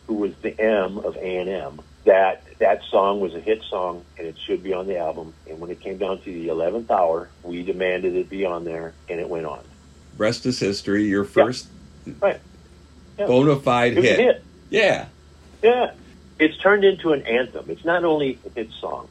who 0.07 0.15
was 0.15 0.31
the 0.41 0.59
M 0.59 0.97
of 0.97 1.15
A&M, 1.17 1.81
that 2.05 2.43
that 2.59 2.81
song 2.89 3.19
was 3.19 3.33
a 3.35 3.39
hit 3.39 3.61
song 3.63 4.03
and 4.17 4.25
it 4.27 4.35
should 4.37 4.63
be 4.63 4.73
on 4.73 4.87
the 4.87 4.97
album. 4.97 5.33
And 5.49 5.59
when 5.59 5.69
it 5.71 5.79
came 5.79 5.97
down 5.97 6.19
to 6.21 6.25
the 6.25 6.47
11th 6.47 6.89
hour, 6.89 7.29
we 7.43 7.63
demanded 7.63 8.15
it 8.15 8.29
be 8.29 8.45
on 8.45 8.63
there, 8.65 8.93
and 9.09 9.19
it 9.19 9.29
went 9.29 9.45
on. 9.45 9.59
Rest 10.17 10.45
is 10.45 10.59
history. 10.59 11.03
Your 11.05 11.23
first 11.23 11.67
Right. 12.19 12.39
Yeah. 13.17 13.27
bona 13.27 13.55
fide 13.57 13.93
It 13.93 13.95
was 13.97 14.05
a 14.05 14.07
hit. 14.07 14.19
hit. 14.19 14.43
Yeah. 14.69 15.05
Yeah. 15.61 15.91
It's 16.39 16.57
turned 16.57 16.83
into 16.85 17.11
an 17.13 17.21
anthem. 17.23 17.65
It's 17.69 17.83
not 17.85 18.03
only 18.05 18.39
a 18.45 18.49
hit 18.55 18.71
song, 18.79 19.07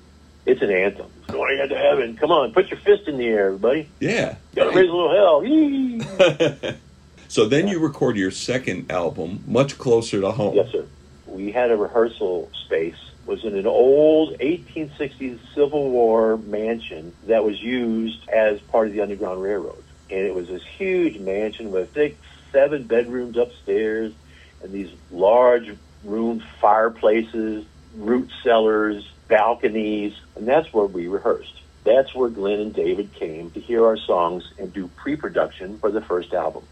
it's 0.46 0.62
an 0.62 0.70
anthem. 0.70 1.06
Going 1.28 1.58
into 1.58 1.76
heaven. 1.76 2.16
Come 2.16 2.30
on, 2.30 2.52
put 2.52 2.68
your 2.70 2.78
fist 2.80 3.06
in 3.06 3.18
the 3.18 3.26
air, 3.26 3.46
everybody. 3.48 3.88
Yeah. 4.00 4.36
Gotta 4.56 4.70
raise 4.70 4.88
a 4.88 4.92
little 4.92 5.10
hell. 5.10 6.74
So 7.30 7.44
then 7.46 7.68
you 7.68 7.78
record 7.78 8.16
your 8.16 8.30
second 8.30 8.90
album, 8.90 9.44
much 9.46 9.76
closer 9.76 10.18
to 10.22 10.30
home. 10.30 10.54
yes, 10.54 10.70
sir. 10.72 10.86
We 11.28 11.52
had 11.52 11.70
a 11.70 11.76
rehearsal 11.76 12.50
space. 12.64 12.96
Was 13.26 13.44
in 13.44 13.56
an 13.56 13.66
old 13.66 14.38
1860s 14.38 15.38
Civil 15.54 15.90
War 15.90 16.38
mansion 16.38 17.14
that 17.26 17.44
was 17.44 17.60
used 17.62 18.26
as 18.30 18.58
part 18.60 18.86
of 18.86 18.94
the 18.94 19.02
Underground 19.02 19.42
Railroad. 19.42 19.84
And 20.10 20.20
it 20.20 20.34
was 20.34 20.48
this 20.48 20.64
huge 20.64 21.18
mansion 21.18 21.70
with 21.70 21.92
six, 21.92 22.16
seven 22.52 22.84
bedrooms 22.84 23.36
upstairs 23.36 24.14
and 24.62 24.72
these 24.72 24.90
large 25.10 25.76
room 26.04 26.42
fireplaces, 26.60 27.66
root 27.94 28.30
cellars, 28.42 29.06
balconies, 29.28 30.14
and 30.36 30.48
that's 30.48 30.72
where 30.72 30.86
we 30.86 31.06
rehearsed. 31.08 31.60
That's 31.84 32.14
where 32.14 32.28
Glenn 32.28 32.60
and 32.60 32.74
David 32.74 33.14
came 33.14 33.50
to 33.52 33.60
hear 33.60 33.86
our 33.86 33.96
songs 33.96 34.50
and 34.58 34.72
do 34.72 34.88
pre-production 34.88 35.78
for 35.78 35.90
the 35.90 36.00
first 36.00 36.32
album. 36.32 36.64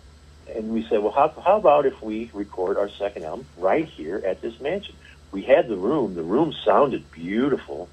And 0.55 0.71
we 0.71 0.87
said, 0.89 1.03
well, 1.03 1.13
how, 1.13 1.29
how 1.45 1.57
about 1.57 1.87
if 1.87 2.01
we 2.03 2.31
record 2.33 2.79
our 2.79 2.89
second 2.89 3.25
album 3.25 3.47
right 3.59 3.87
here 3.87 4.23
at 4.25 4.41
this 4.41 4.61
mansion? 4.61 4.95
We 5.33 5.43
had 5.43 5.69
the 5.69 5.77
room. 5.77 6.15
The 6.15 6.23
room 6.23 6.55
sounded 6.65 7.11
beautiful. 7.11 7.89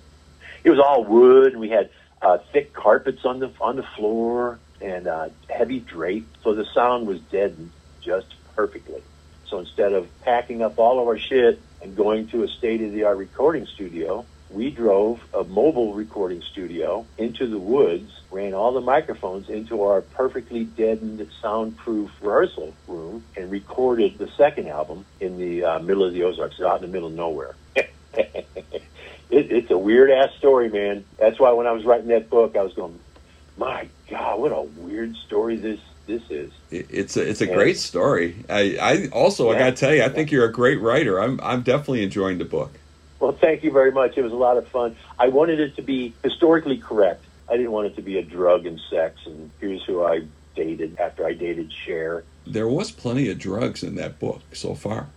It 0.64 0.70
was 0.70 0.80
all 0.80 1.04
wood, 1.04 1.54
and 1.54 1.60
we 1.60 1.70
had 1.70 1.90
uh, 2.22 2.38
thick 2.52 2.74
carpets 2.74 3.26
on 3.26 3.40
the 3.40 3.52
on 3.60 3.76
the 3.76 3.84
floor 3.98 4.60
and 4.82 5.08
uh, 5.08 5.30
heavy 5.50 5.80
drape, 5.80 6.28
so 6.44 6.54
the 6.54 6.66
sound 6.74 7.08
was 7.08 7.20
deadened 7.32 7.72
just 8.02 8.28
perfectly. 8.56 9.02
So 9.48 9.60
instead 9.60 9.94
of 9.94 10.08
packing 10.22 10.62
up 10.62 10.78
all 10.78 11.00
of 11.00 11.08
our 11.08 11.18
shit 11.18 11.62
and 11.82 11.96
going 11.96 12.28
to 12.30 12.44
a 12.44 12.48
state 12.48 12.82
of 12.82 12.92
the 12.92 13.04
art 13.04 13.18
recording 13.18 13.66
studio, 13.66 14.26
we 14.50 14.72
drove 14.72 15.22
a 15.34 15.44
mobile 15.44 15.94
recording 15.94 16.42
studio 16.42 17.06
into 17.18 17.48
the 17.48 17.58
woods, 17.58 18.12
ran 18.34 18.54
all 18.54 18.74
the 18.74 18.82
microphones 18.82 19.48
into 19.48 19.84
our 19.84 20.02
perfectly 20.02 20.66
deadened, 20.66 21.26
soundproof 21.42 22.10
rehearsal 22.20 22.74
room, 22.88 23.24
and 23.38 23.52
recorded 23.52 24.18
the 24.18 24.28
second 24.36 24.68
album 24.68 25.06
in 25.20 25.38
the 25.38 25.64
uh, 25.64 25.80
middle 25.80 26.04
of 26.04 26.14
the 26.14 26.24
Ozarks, 26.24 26.60
out 26.60 26.78
in 26.78 26.82
the 26.82 26.88
middle 26.88 27.10
of 27.10 27.14
nowhere. 27.14 27.56
it, 27.76 28.48
it's 29.30 29.72
a 29.72 29.78
weird 29.78 30.10
ass 30.10 30.34
story, 30.38 30.70
man. 30.70 31.06
That's 31.18 31.40
why 31.40 31.52
when 31.52 31.68
I 31.68 31.72
was 31.72 31.86
writing 31.86 32.08
that 32.08 32.30
book, 32.30 32.58
I 32.58 32.64
was 32.64 32.74
going, 32.74 33.00
"My 33.56 33.88
God, 34.10 34.40
what 34.40 34.52
a 34.52 34.62
weird 34.62 35.16
story 35.16 35.56
this 35.56 35.80
this 36.08 36.24
is." 36.30 36.52
It's 36.72 37.16
a 37.16 37.30
it's 37.30 37.42
a 37.42 37.48
great 37.48 37.78
story. 37.78 38.44
I, 38.50 38.78
I 38.82 39.08
also 39.10 39.52
yeah. 39.52 39.58
I 39.58 39.60
got 39.60 39.66
to 39.66 39.76
tell 39.76 39.94
you, 39.94 40.04
I 40.04 40.10
think 40.10 40.32
you're 40.32 40.46
a 40.46 40.52
great 40.52 40.82
writer. 40.82 41.20
I'm 41.20 41.40
I'm 41.42 41.62
definitely 41.62 42.04
enjoying 42.04 42.40
the 42.40 42.46
book. 42.46 42.72
Well, 43.20 43.32
thank 43.32 43.64
you 43.64 43.72
very 43.72 43.92
much. 43.92 44.18
It 44.18 44.22
was 44.22 44.34
a 44.34 44.38
lot 44.38 44.58
of 44.58 44.68
fun. 44.68 44.98
I 45.18 45.30
wanted 45.30 45.60
it 45.60 45.78
to 45.78 45.82
be 45.82 46.14
historically 46.24 46.78
correct. 46.78 47.24
I 47.50 47.58
didn't 47.58 47.72
want 47.72 47.88
it 47.88 47.96
to 47.96 48.02
be 48.02 48.18
a 48.18 48.24
drug 48.24 48.66
and 48.66 48.80
sex 48.90 49.20
and 49.26 49.52
here's 49.60 49.84
who 49.84 50.04
I 50.04 50.22
dated 50.56 51.00
after 51.00 51.26
I 51.26 51.34
dated 51.34 51.72
Cher. 51.86 52.24
There 52.46 52.68
was 52.68 52.92
plenty 52.92 53.30
of 53.30 53.40
drugs 53.40 53.84
in 53.84 53.96
that 53.96 54.20
book 54.20 54.42
so 54.54 54.76
far. 54.76 55.08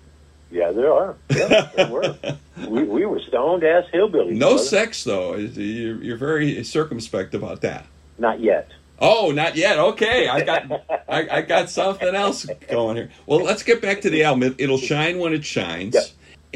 Yeah, 0.50 0.70
there 0.70 0.92
are. 0.92 1.16
Yeah, 1.30 1.70
there 1.74 1.88
were. 1.88 2.16
we, 2.68 2.84
we 2.84 3.04
were 3.04 3.20
stoned 3.20 3.64
ass 3.64 3.84
hillbillies. 3.92 4.36
No 4.36 4.50
brother. 4.50 4.64
sex 4.64 5.04
though. 5.04 5.34
You're, 5.34 6.02
you're 6.02 6.16
very 6.16 6.62
circumspect 6.62 7.34
about 7.34 7.62
that. 7.62 7.86
Not 8.18 8.40
yet. 8.40 8.70
Oh, 8.98 9.30
not 9.30 9.56
yet. 9.56 9.78
Okay, 9.78 10.28
I 10.28 10.40
got 10.42 10.72
I, 11.08 11.28
I, 11.28 11.42
got 11.42 11.68
something 11.68 12.14
else 12.14 12.46
going 12.70 12.96
here. 12.96 13.10
Well, 13.26 13.42
let's 13.42 13.62
get 13.62 13.82
back 13.82 14.00
to 14.02 14.10
the 14.10 14.24
album. 14.24 14.54
It'll 14.56 14.78
shine 14.78 15.18
when 15.18 15.34
it 15.34 15.44
shines. 15.44 15.94
Yep 15.94 16.04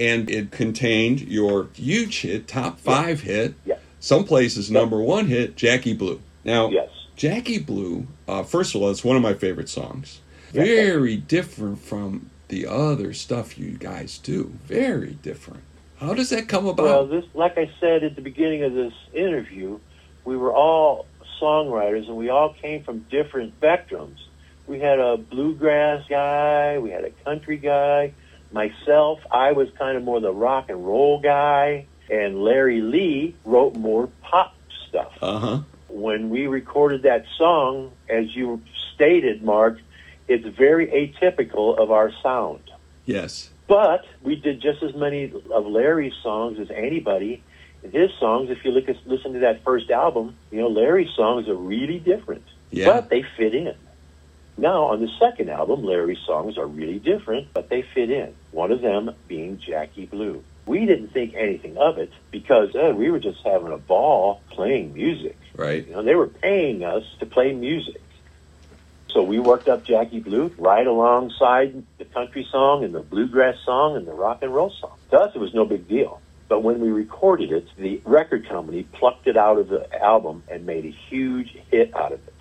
and 0.01 0.31
it 0.31 0.51
contained 0.51 1.21
your 1.21 1.69
huge 1.75 2.23
hit, 2.23 2.49
top 2.49 2.79
five 2.81 3.23
yeah. 3.25 3.33
hit. 3.33 3.55
Some 4.01 4.25
places 4.25 4.71
number 4.71 5.01
one 5.01 5.27
hit, 5.27 5.57
Jackie 5.57 5.95
Blue. 5.95 6.21
Now, 6.45 6.71
yes. 6.71 6.89
Jackie 7.17 7.59
Blue, 7.59 8.07
uh, 8.27 8.43
first 8.43 8.75
of 8.75 8.83
all, 8.83 8.91
it's 8.91 9.05
one 9.05 9.17
of 9.17 9.23
my 9.23 9.35
favorite 9.35 9.69
songs. 9.69 10.21
Very 10.53 11.17
different 11.17 11.79
from 11.79 12.31
the 12.49 12.67
other 12.67 13.13
stuff 13.13 13.59
you 13.59 13.73
guys 13.73 14.19
do. 14.19 14.53
Very 14.65 15.13
different. 15.23 15.63
How 15.99 16.15
does 16.15 16.31
that 16.31 16.49
come 16.49 16.67
about? 16.67 16.85
Well, 16.85 17.07
this, 17.07 17.25
like 17.35 17.59
I 17.59 17.71
said 17.79 18.03
at 18.03 18.17
the 18.17 18.23
beginning 18.23 18.65
of 18.65 18.75
this 18.75 18.95
interview, 19.13 19.79
we 20.25 20.37
were 20.37 20.53
all 20.53 21.07
songwriters 21.41 22.09
and 22.09 22.17
we 22.17 22.31
all 22.31 22.55
came 22.55 22.83
from 22.83 23.01
different 23.11 23.59
spectrums. 23.61 24.19
We 24.67 24.81
had 24.81 24.99
a 24.99 25.17
bluegrass 25.17 26.07
guy, 26.09 26.79
we 26.79 26.91
had 26.91 27.05
a 27.05 27.11
country 27.11 27.59
guy, 27.59 28.13
Myself, 28.53 29.21
I 29.31 29.53
was 29.53 29.69
kind 29.79 29.97
of 29.97 30.03
more 30.03 30.21
the 30.21 30.33
rock 30.33 30.71
and 30.71 30.85
roll 30.85 31.21
guy, 31.21 31.87
and 32.11 32.43
Larry 32.43 32.81
Lee 32.81 33.37
wrote 33.45 33.77
more 33.77 34.09
pop 34.23 34.55
stuff. 34.89 35.13
Uh-huh. 35.23 35.61
When 35.89 36.31
we 36.31 36.47
recorded 36.47 37.03
that 37.03 37.25
song, 37.37 37.93
as 38.09 38.35
you 38.35 38.61
stated, 38.95 39.43
Mark, 39.43 39.79
it's 40.29 40.47
very 40.57 40.87
atypical 40.89 41.79
of 41.79 41.91
our 41.91 42.13
sound. 42.23 42.63
Yes. 43.05 43.51
But 43.67 44.05
we 44.23 44.37
did 44.37 44.61
just 44.61 44.83
as 44.83 44.95
many 44.95 45.33
of 45.53 45.67
Larry's 45.67 46.15
songs 46.23 46.59
as 46.59 46.71
anybody. 46.71 47.43
And 47.83 47.93
his 47.93 48.11
songs, 48.19 48.51
if 48.51 48.65
you 48.65 48.73
look 48.73 48.89
at, 48.89 48.97
listen 49.07 49.33
to 49.35 49.39
that 49.41 49.65
first 49.65 49.91
album, 49.91 50.37
you 50.51 50.61
know, 50.61 50.69
Larry's 50.69 51.13
songs 51.15 51.49
are 51.49 51.55
really 51.55 51.99
different. 51.99 52.45
Yeah. 52.71 52.87
But 52.87 53.11
they 53.11 53.25
fit 53.37 53.55
in. 53.55 53.75
Now, 54.57 54.85
on 54.85 55.01
the 55.01 55.09
second 55.19 55.49
album, 55.49 55.85
Larry's 55.85 56.19
songs 56.27 56.59
are 56.59 56.67
really 56.67 56.99
different, 56.99 57.49
but 57.55 57.69
they 57.71 57.83
fit 57.83 58.11
in. 58.11 58.35
One 58.51 58.71
of 58.71 58.83
them 58.83 59.13
being 59.27 59.59
Jackie 59.59 60.07
Blue. 60.07 60.45
We 60.67 60.87
didn't 60.87 61.09
think 61.09 61.35
anything 61.35 61.77
of 61.77 61.99
it 61.99 62.13
because 62.31 62.75
uh, 62.75 62.93
we 62.95 63.11
were 63.11 63.19
just 63.19 63.41
having 63.45 63.73
a 63.73 63.79
ball 63.79 64.41
playing 64.51 64.95
music. 64.95 65.37
Right. 65.57 65.87
You 65.87 65.95
know, 65.95 66.03
they 66.03 66.15
were 66.15 66.29
paying 66.29 66.85
us 66.85 67.05
to 67.19 67.27
play 67.27 67.53
music. 67.53 68.01
So 69.09 69.23
we 69.23 69.41
worked 69.41 69.69
up 69.69 69.85
Jackie 69.85 70.21
Blue 70.21 70.55
right 70.59 70.87
alongside 70.87 71.83
the 71.99 72.05
country 72.05 72.47
song 72.51 72.85
and 72.85 72.95
the 72.95 73.01
bluegrass 73.01 73.57
song 73.65 73.97
and 73.97 74.07
the 74.07 74.13
rock 74.13 74.39
and 74.43 74.55
roll 74.55 74.71
song. 74.71 74.97
To 75.11 75.19
us, 75.19 75.35
it 75.35 75.39
was 75.39 75.53
no 75.53 75.65
big 75.65 75.89
deal. 75.89 76.21
But 76.49 76.63
when 76.63 76.81
we 76.81 76.91
recorded 76.91 77.51
it, 77.51 77.67
the 77.77 78.01
record 78.05 78.49
company 78.49 78.85
plucked 78.85 79.27
it 79.27 79.37
out 79.37 79.59
of 79.59 79.69
the 79.69 80.03
album 80.03 80.45
and 80.49 80.67
made 80.67 80.85
a 80.85 80.91
huge 80.91 81.57
hit 81.71 81.95
out 81.95 82.13
of 82.13 82.21
it 82.27 82.35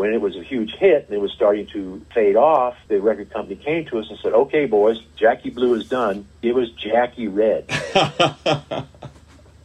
when 0.00 0.14
it 0.14 0.20
was 0.22 0.34
a 0.34 0.42
huge 0.42 0.72
hit 0.76 1.04
and 1.04 1.14
it 1.14 1.20
was 1.20 1.30
starting 1.30 1.66
to 1.66 2.00
fade 2.14 2.34
off, 2.34 2.74
the 2.88 2.98
record 3.02 3.30
company 3.30 3.54
came 3.54 3.84
to 3.84 3.98
us 3.98 4.08
and 4.08 4.18
said, 4.20 4.32
"Okay, 4.32 4.64
boys, 4.64 4.98
Jackie 5.14 5.50
Blue 5.50 5.74
is 5.74 5.86
done. 5.90 6.26
Give 6.40 6.56
us 6.56 6.70
Jackie 6.70 7.28
Red." 7.28 7.68
come, 7.92 8.86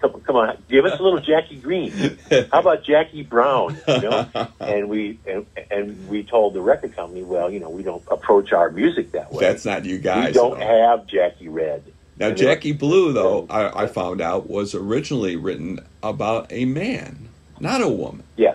come 0.02 0.36
on, 0.36 0.58
give 0.68 0.84
us 0.84 1.00
a 1.00 1.02
little 1.02 1.22
Jackie 1.22 1.56
Green. 1.56 2.18
How 2.52 2.60
about 2.60 2.84
Jackie 2.84 3.24
Brown? 3.24 3.78
You 3.88 4.02
know, 4.02 4.28
and 4.60 4.90
we 4.90 5.20
and, 5.26 5.46
and 5.72 6.10
we 6.10 6.22
told 6.24 6.54
the 6.54 6.60
record 6.60 6.98
company, 6.98 7.24
well, 7.24 7.50
you 7.50 7.62
know, 7.62 7.70
we 7.70 7.84
don't 7.84 8.04
approach 8.12 8.52
our 8.52 8.70
music 8.72 9.14
that 9.14 9.32
way. 9.32 9.40
That's 9.40 9.64
not 9.64 9.86
you 9.86 10.00
guys. 10.00 10.28
We 10.28 10.34
don't 10.34 10.62
have 10.62 11.08
Jackie 11.08 11.48
Red. 11.48 11.94
Now, 12.18 12.28
and 12.28 12.38
Jackie 12.38 12.74
Blue, 12.74 13.14
though, 13.14 13.48
I, 13.50 13.84
I 13.84 13.88
found 13.88 14.20
out 14.20 14.50
was 14.50 14.76
originally 14.76 15.38
written 15.38 15.80
about 16.04 16.52
a 16.52 16.66
man, 16.66 17.30
not 17.62 17.82
a 17.82 17.88
woman. 17.88 18.26
Yes 18.36 18.55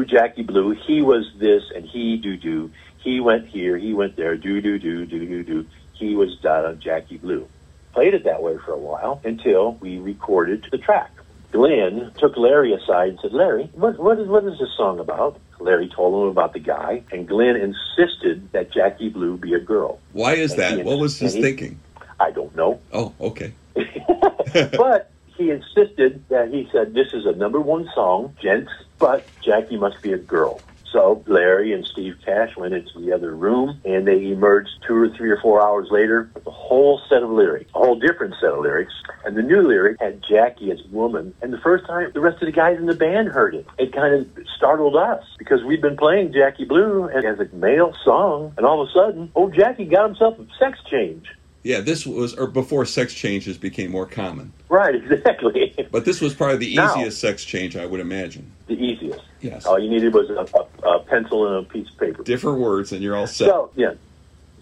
ooh, 0.00 0.04
Jackie 0.04 0.42
Blue, 0.42 0.70
he 0.72 1.02
was 1.02 1.30
this 1.36 1.64
and 1.74 1.84
he 1.84 2.16
do 2.16 2.36
do. 2.36 2.70
He 2.98 3.20
went 3.20 3.48
here, 3.48 3.76
he 3.76 3.94
went 3.94 4.16
there, 4.16 4.36
do 4.36 4.60
do 4.60 4.78
do 4.78 5.06
do 5.06 5.26
do 5.26 5.42
do. 5.42 5.66
He 5.94 6.14
was 6.14 6.38
da 6.38 6.72
Jackie 6.72 7.18
Blue. 7.18 7.46
Played 7.92 8.14
it 8.14 8.24
that 8.24 8.42
way 8.42 8.56
for 8.58 8.72
a 8.72 8.78
while 8.78 9.20
until 9.24 9.74
we 9.74 9.98
recorded 9.98 10.66
the 10.70 10.78
track. 10.78 11.10
Glenn 11.52 12.12
took 12.18 12.36
Larry 12.36 12.72
aside 12.72 13.08
and 13.10 13.18
said, 13.20 13.32
Larry, 13.32 13.68
what, 13.74 13.98
what, 13.98 14.20
is, 14.20 14.28
what 14.28 14.44
is 14.44 14.58
this 14.60 14.68
song 14.76 15.00
about? 15.00 15.40
Larry 15.58 15.88
told 15.88 16.22
him 16.22 16.28
about 16.28 16.52
the 16.52 16.60
guy, 16.60 17.02
and 17.10 17.26
Glenn 17.26 17.56
insisted 17.56 18.52
that 18.52 18.70
Jackie 18.70 19.08
Blue 19.08 19.36
be 19.36 19.54
a 19.54 19.58
girl. 19.58 19.98
Why 20.12 20.34
is 20.34 20.52
and 20.52 20.60
that? 20.60 20.84
What 20.84 21.00
was 21.00 21.18
his 21.18 21.34
he, 21.34 21.42
thinking? 21.42 21.80
I 22.20 22.30
don't 22.30 22.54
know. 22.54 22.80
Oh, 22.92 23.12
okay. 23.20 23.52
but 23.74 25.10
he 25.40 25.50
insisted 25.50 26.22
that 26.28 26.52
he 26.52 26.68
said, 26.70 26.92
This 26.92 27.12
is 27.14 27.24
a 27.24 27.32
number 27.32 27.60
one 27.60 27.88
song, 27.94 28.36
gents, 28.42 28.70
but 28.98 29.26
Jackie 29.42 29.78
must 29.78 30.02
be 30.02 30.12
a 30.12 30.18
girl. 30.18 30.60
So 30.92 31.22
Larry 31.26 31.72
and 31.72 31.86
Steve 31.86 32.16
Cash 32.24 32.56
went 32.56 32.74
into 32.74 32.98
the 32.98 33.12
other 33.12 33.34
room 33.34 33.80
and 33.84 34.06
they 34.08 34.32
emerged 34.32 34.70
two 34.86 34.96
or 34.96 35.08
three 35.16 35.30
or 35.30 35.40
four 35.40 35.62
hours 35.62 35.86
later 35.90 36.28
with 36.34 36.44
a 36.46 36.50
whole 36.50 37.00
set 37.08 37.22
of 37.22 37.30
lyrics, 37.30 37.70
a 37.74 37.78
whole 37.78 37.98
different 37.98 38.34
set 38.40 38.50
of 38.50 38.58
lyrics. 38.58 38.92
And 39.24 39.36
the 39.36 39.42
new 39.42 39.62
lyric 39.62 40.00
had 40.00 40.20
Jackie 40.28 40.72
as 40.72 40.82
woman. 40.90 41.32
And 41.42 41.52
the 41.52 41.58
first 41.58 41.86
time 41.86 42.10
the 42.12 42.20
rest 42.20 42.42
of 42.42 42.46
the 42.46 42.52
guys 42.52 42.78
in 42.78 42.86
the 42.86 42.94
band 42.94 43.28
heard 43.28 43.54
it, 43.54 43.66
it 43.78 43.92
kind 43.92 44.14
of 44.14 44.46
startled 44.56 44.96
us 44.96 45.22
because 45.38 45.62
we'd 45.62 45.80
been 45.80 45.96
playing 45.96 46.32
Jackie 46.32 46.64
Blue 46.64 47.08
as 47.08 47.38
a 47.38 47.54
male 47.54 47.94
song. 48.04 48.52
And 48.56 48.66
all 48.66 48.82
of 48.82 48.88
a 48.88 48.92
sudden, 48.92 49.30
old 49.36 49.54
Jackie 49.54 49.84
got 49.84 50.08
himself 50.08 50.40
a 50.40 50.46
sex 50.58 50.80
change. 50.90 51.28
Yeah, 51.62 51.80
this 51.80 52.06
was 52.06 52.34
or 52.34 52.46
before 52.46 52.86
sex 52.86 53.12
changes 53.12 53.58
became 53.58 53.90
more 53.90 54.06
common. 54.06 54.52
Right, 54.68 54.94
exactly. 55.10 55.74
But 55.90 56.04
this 56.04 56.20
was 56.20 56.34
probably 56.34 56.58
the 56.58 56.72
easiest 56.72 57.22
now, 57.22 57.30
sex 57.30 57.44
change, 57.44 57.76
I 57.76 57.86
would 57.86 58.00
imagine. 58.00 58.50
The 58.66 58.74
easiest. 58.74 59.20
Yes. 59.40 59.66
All 59.66 59.78
you 59.78 59.90
needed 59.90 60.14
was 60.14 60.30
a, 60.30 60.86
a, 60.86 60.88
a, 60.88 61.00
pencil 61.00 61.46
and 61.46 61.66
a 61.66 61.68
piece 61.68 61.88
of 61.88 61.98
paper. 61.98 62.22
Different 62.22 62.58
words, 62.60 62.92
and 62.92 63.02
you're 63.02 63.16
all 63.16 63.26
set. 63.26 63.48
So 63.48 63.70
yeah. 63.74 63.94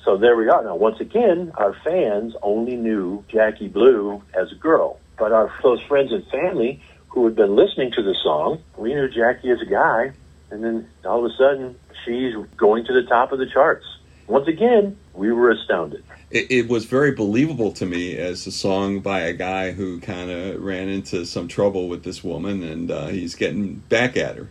So 0.04 0.16
there 0.16 0.36
we 0.36 0.48
are. 0.48 0.64
Now, 0.64 0.74
once 0.74 1.00
again, 1.00 1.52
our 1.56 1.74
fans 1.84 2.34
only 2.42 2.76
knew 2.76 3.24
Jackie 3.28 3.68
Blue 3.68 4.22
as 4.32 4.50
a 4.52 4.54
girl, 4.54 4.98
but 5.18 5.32
our 5.32 5.52
close 5.60 5.82
friends 5.82 6.12
and 6.12 6.26
family 6.28 6.80
who 7.08 7.24
had 7.24 7.34
been 7.34 7.56
listening 7.56 7.90
to 7.92 8.02
the 8.02 8.14
song, 8.22 8.62
we 8.76 8.94
knew 8.94 9.08
Jackie 9.08 9.50
as 9.50 9.60
a 9.60 9.66
guy, 9.66 10.12
and 10.50 10.64
then 10.64 10.88
all 11.04 11.24
of 11.24 11.30
a 11.30 11.34
sudden, 11.36 11.78
she's 12.04 12.34
going 12.56 12.84
to 12.86 12.92
the 12.92 13.02
top 13.02 13.32
of 13.32 13.38
the 13.38 13.46
charts. 13.46 13.84
Once 14.28 14.46
again, 14.46 14.96
we 15.14 15.32
were 15.32 15.50
astounded 15.50 16.04
it, 16.30 16.50
it, 16.50 16.68
was 16.68 16.84
very 16.84 17.12
believable 17.12 17.72
to 17.72 17.86
me 17.86 18.16
as 18.16 18.46
a 18.46 18.52
song 18.52 19.00
by 19.00 19.20
a 19.20 19.32
guy 19.32 19.72
who 19.72 20.00
kind 20.00 20.30
of 20.30 20.62
ran 20.62 20.88
into 20.88 21.24
some 21.24 21.48
trouble 21.48 21.88
with 21.88 22.04
this 22.04 22.22
woman 22.22 22.62
and 22.62 22.90
uh, 22.90 23.06
he's 23.06 23.34
getting 23.34 23.76
back 23.76 24.16
at 24.16 24.36
her. 24.36 24.48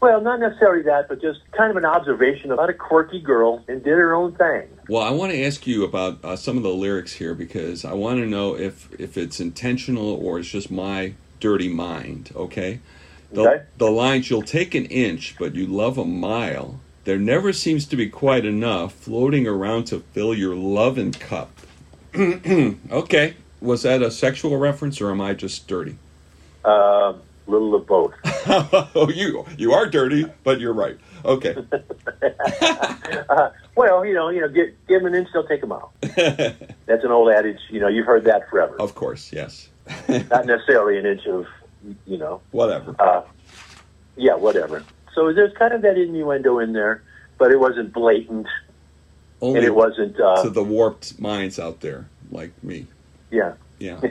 Well, 0.00 0.20
not 0.22 0.40
necessarily 0.40 0.82
that, 0.84 1.08
but 1.08 1.20
just 1.20 1.40
kind 1.52 1.70
of 1.70 1.76
an 1.76 1.84
observation 1.84 2.50
about 2.50 2.70
a 2.70 2.72
quirky 2.72 3.20
girl 3.20 3.62
and 3.68 3.84
did 3.84 3.92
her 3.92 4.14
own 4.14 4.34
thing. 4.34 4.66
Well, 4.88 5.02
I 5.02 5.10
want 5.10 5.32
to 5.32 5.44
ask 5.44 5.66
you 5.66 5.84
about 5.84 6.24
uh, 6.24 6.36
some 6.36 6.56
of 6.56 6.62
the 6.62 6.70
lyrics 6.70 7.12
here 7.12 7.34
because 7.34 7.84
I 7.84 7.92
want 7.92 8.18
to 8.18 8.26
know 8.26 8.56
if 8.56 8.88
if 8.98 9.18
it's 9.18 9.40
intentional 9.40 10.14
or 10.14 10.38
it's 10.38 10.48
just 10.48 10.70
my 10.70 11.14
dirty 11.38 11.68
mind. 11.68 12.30
Okay. 12.34 12.80
The, 13.32 13.42
okay. 13.42 13.64
the 13.76 13.90
lines 13.90 14.28
you'll 14.28 14.42
take 14.42 14.74
an 14.74 14.86
inch, 14.86 15.36
but 15.38 15.54
you 15.54 15.66
love 15.66 15.98
a 15.98 16.04
mile. 16.04 16.80
There 17.04 17.18
never 17.18 17.52
seems 17.52 17.86
to 17.86 17.96
be 17.96 18.08
quite 18.08 18.44
enough 18.44 18.92
floating 18.92 19.46
around 19.46 19.84
to 19.84 20.00
fill 20.00 20.34
your 20.34 20.54
loving 20.54 21.12
cup. 21.12 21.50
okay. 22.14 23.34
Was 23.60 23.82
that 23.82 24.02
a 24.02 24.10
sexual 24.10 24.56
reference 24.58 25.00
or 25.00 25.10
am 25.10 25.20
I 25.20 25.34
just 25.34 25.66
dirty? 25.66 25.96
Uh, 26.64 27.14
little 27.46 27.74
of 27.74 27.86
both. 27.86 28.14
oh, 28.94 29.10
you 29.14 29.44
you 29.56 29.72
are 29.72 29.86
dirty, 29.86 30.26
but 30.44 30.60
you're 30.60 30.72
right. 30.72 30.98
Okay. 31.24 31.56
uh, 33.28 33.50
well, 33.76 34.04
you 34.04 34.14
know, 34.14 34.28
you 34.30 34.40
know, 34.40 34.48
give, 34.48 34.68
give 34.88 35.02
them 35.02 35.12
an 35.12 35.18
inch, 35.18 35.28
they'll 35.32 35.46
take 35.46 35.62
a 35.62 35.66
mile. 35.66 35.92
That's 36.00 37.04
an 37.04 37.10
old 37.10 37.30
adage. 37.30 37.58
You 37.70 37.80
know, 37.80 37.88
you've 37.88 38.06
heard 38.06 38.24
that 38.24 38.48
forever. 38.48 38.76
Of 38.80 38.94
course, 38.94 39.32
yes. 39.32 39.68
Not 40.08 40.46
necessarily 40.46 40.98
an 40.98 41.06
inch 41.06 41.26
of, 41.26 41.46
you 42.06 42.18
know, 42.18 42.40
whatever. 42.52 42.94
Uh, 42.98 43.22
yeah, 44.16 44.34
whatever. 44.34 44.84
So 45.14 45.32
there's 45.32 45.52
kind 45.56 45.72
of 45.72 45.82
that 45.82 45.96
innuendo 45.98 46.58
in 46.58 46.72
there, 46.72 47.02
but 47.38 47.50
it 47.50 47.58
wasn't 47.58 47.92
blatant, 47.92 48.46
Only 49.40 49.58
and 49.58 49.66
it 49.66 49.74
wasn't 49.74 50.18
uh, 50.20 50.42
to 50.42 50.50
the 50.50 50.62
warped 50.62 51.18
minds 51.20 51.58
out 51.58 51.80
there 51.80 52.06
like 52.30 52.52
me. 52.62 52.86
Yeah. 53.30 53.54
Yeah. 53.78 54.00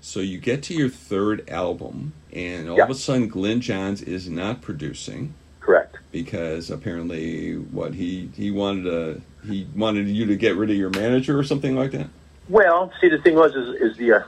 so 0.00 0.20
you 0.20 0.38
get 0.38 0.62
to 0.64 0.74
your 0.74 0.88
third 0.88 1.48
album, 1.50 2.14
and 2.32 2.68
all 2.68 2.76
Yeah. 2.78 2.84
of 2.84 2.90
a 2.90 2.94
sudden, 2.94 3.28
Glyn 3.28 3.60
Johns 3.60 4.02
is 4.02 4.28
not 4.28 4.62
producing 4.62 5.34
Correct. 5.60 5.96
because 6.10 6.70
apparently, 6.70 7.54
what 7.54 7.94
he 7.94 8.30
he 8.34 8.50
wanted 8.50 8.84
to 8.84 9.20
he 9.46 9.66
wanted 9.76 10.08
you 10.08 10.26
to 10.26 10.36
get 10.36 10.56
rid 10.56 10.70
of 10.70 10.76
your 10.76 10.90
manager 10.90 11.38
or 11.38 11.44
something 11.44 11.76
like 11.76 11.92
that. 11.92 12.08
Well, 12.48 12.90
see, 13.00 13.08
the 13.08 13.18
thing 13.18 13.36
was, 13.36 13.54
is, 13.54 13.80
is 13.80 13.96
the 13.96 14.12
uh, 14.12 14.22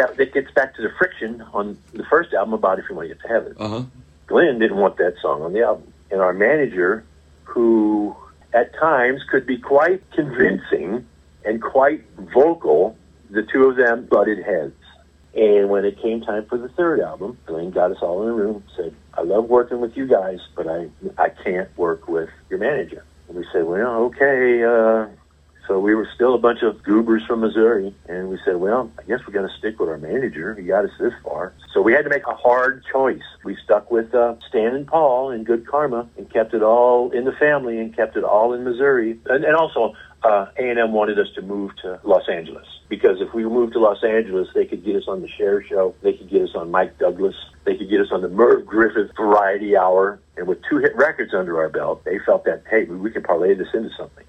that 0.00 0.16
that 0.16 0.32
gets 0.32 0.50
back 0.52 0.74
to 0.76 0.82
the 0.82 0.90
friction 0.98 1.42
on 1.52 1.78
the 1.92 2.04
first 2.04 2.32
album 2.32 2.54
about 2.54 2.78
if 2.78 2.86
you 2.88 2.96
want 2.96 3.08
to 3.08 3.14
get 3.14 3.22
to 3.22 3.28
heaven. 3.28 3.54
Uh 3.58 3.68
huh. 3.68 3.82
Glenn 4.26 4.58
didn't 4.58 4.78
want 4.78 4.96
that 4.98 5.14
song 5.20 5.42
on 5.42 5.52
the 5.52 5.62
album, 5.62 5.92
and 6.10 6.20
our 6.20 6.32
manager, 6.32 7.04
who 7.44 8.16
at 8.52 8.74
times 8.74 9.22
could 9.30 9.46
be 9.46 9.58
quite 9.58 10.02
convincing 10.12 11.06
and 11.44 11.62
quite 11.62 12.04
vocal, 12.32 12.96
the 13.30 13.42
two 13.42 13.64
of 13.64 13.76
them 13.76 14.06
butted 14.06 14.44
heads. 14.44 14.74
And 15.34 15.70
when 15.70 15.84
it 15.84 16.00
came 16.02 16.22
time 16.22 16.44
for 16.46 16.58
the 16.58 16.68
third 16.70 17.00
album, 17.00 17.38
Glenn 17.46 17.70
got 17.70 17.92
us 17.92 17.98
all 18.02 18.22
in 18.22 18.28
a 18.28 18.32
room, 18.32 18.64
said, 18.76 18.94
I 19.14 19.22
love 19.22 19.44
working 19.48 19.80
with 19.80 19.96
you 19.96 20.06
guys, 20.06 20.40
but 20.56 20.66
I, 20.66 20.88
I 21.18 21.28
can't 21.28 21.68
work 21.78 22.08
with 22.08 22.30
your 22.48 22.58
manager. 22.58 23.04
And 23.28 23.36
we 23.36 23.46
said, 23.52 23.64
well, 23.64 24.10
okay. 24.10 24.64
Uh, 24.64 25.06
so 25.70 25.78
we 25.78 25.94
were 25.94 26.08
still 26.16 26.34
a 26.34 26.38
bunch 26.38 26.62
of 26.62 26.82
goobers 26.82 27.24
from 27.28 27.42
Missouri, 27.42 27.94
and 28.08 28.28
we 28.28 28.40
said, 28.44 28.56
well, 28.56 28.90
I 28.98 29.04
guess 29.04 29.20
we're 29.24 29.32
going 29.32 29.48
to 29.48 29.56
stick 29.56 29.78
with 29.78 29.88
our 29.88 29.98
manager. 29.98 30.52
He 30.56 30.64
got 30.64 30.84
us 30.84 30.90
this 30.98 31.12
far. 31.22 31.54
So 31.72 31.80
we 31.80 31.92
had 31.92 32.02
to 32.02 32.08
make 32.10 32.26
a 32.26 32.34
hard 32.34 32.82
choice. 32.92 33.22
We 33.44 33.56
stuck 33.62 33.88
with 33.88 34.12
uh, 34.12 34.34
Stan 34.48 34.74
and 34.74 34.84
Paul 34.84 35.30
and 35.30 35.46
Good 35.46 35.68
Karma 35.68 36.08
and 36.18 36.28
kept 36.28 36.54
it 36.54 36.64
all 36.64 37.12
in 37.12 37.24
the 37.24 37.30
family 37.38 37.78
and 37.78 37.94
kept 37.94 38.16
it 38.16 38.24
all 38.24 38.52
in 38.52 38.64
Missouri. 38.64 39.20
And, 39.26 39.44
and 39.44 39.54
also, 39.54 39.94
uh, 40.24 40.46
A&M 40.58 40.92
wanted 40.92 41.20
us 41.20 41.28
to 41.36 41.40
move 41.40 41.70
to 41.82 42.00
Los 42.02 42.28
Angeles 42.28 42.66
because 42.88 43.20
if 43.20 43.32
we 43.32 43.44
moved 43.44 43.74
to 43.74 43.78
Los 43.78 44.02
Angeles, 44.02 44.48
they 44.56 44.66
could 44.66 44.84
get 44.84 44.96
us 44.96 45.04
on 45.06 45.22
the 45.22 45.28
Cher 45.28 45.62
Show, 45.62 45.94
they 46.02 46.14
could 46.14 46.28
get 46.28 46.42
us 46.42 46.50
on 46.56 46.72
Mike 46.72 46.98
Douglas, 46.98 47.36
they 47.64 47.76
could 47.76 47.88
get 47.88 48.00
us 48.00 48.08
on 48.10 48.22
the 48.22 48.28
Merv 48.28 48.66
Griffith 48.66 49.12
Variety 49.16 49.76
Hour, 49.76 50.18
and 50.36 50.48
with 50.48 50.58
two 50.68 50.78
hit 50.78 50.96
records 50.96 51.32
under 51.32 51.58
our 51.60 51.68
belt, 51.68 52.04
they 52.04 52.18
felt 52.26 52.44
that 52.46 52.64
hey, 52.68 52.86
we 52.86 53.12
can 53.12 53.22
parlay 53.22 53.54
this 53.54 53.68
into 53.72 53.90
something. 53.96 54.24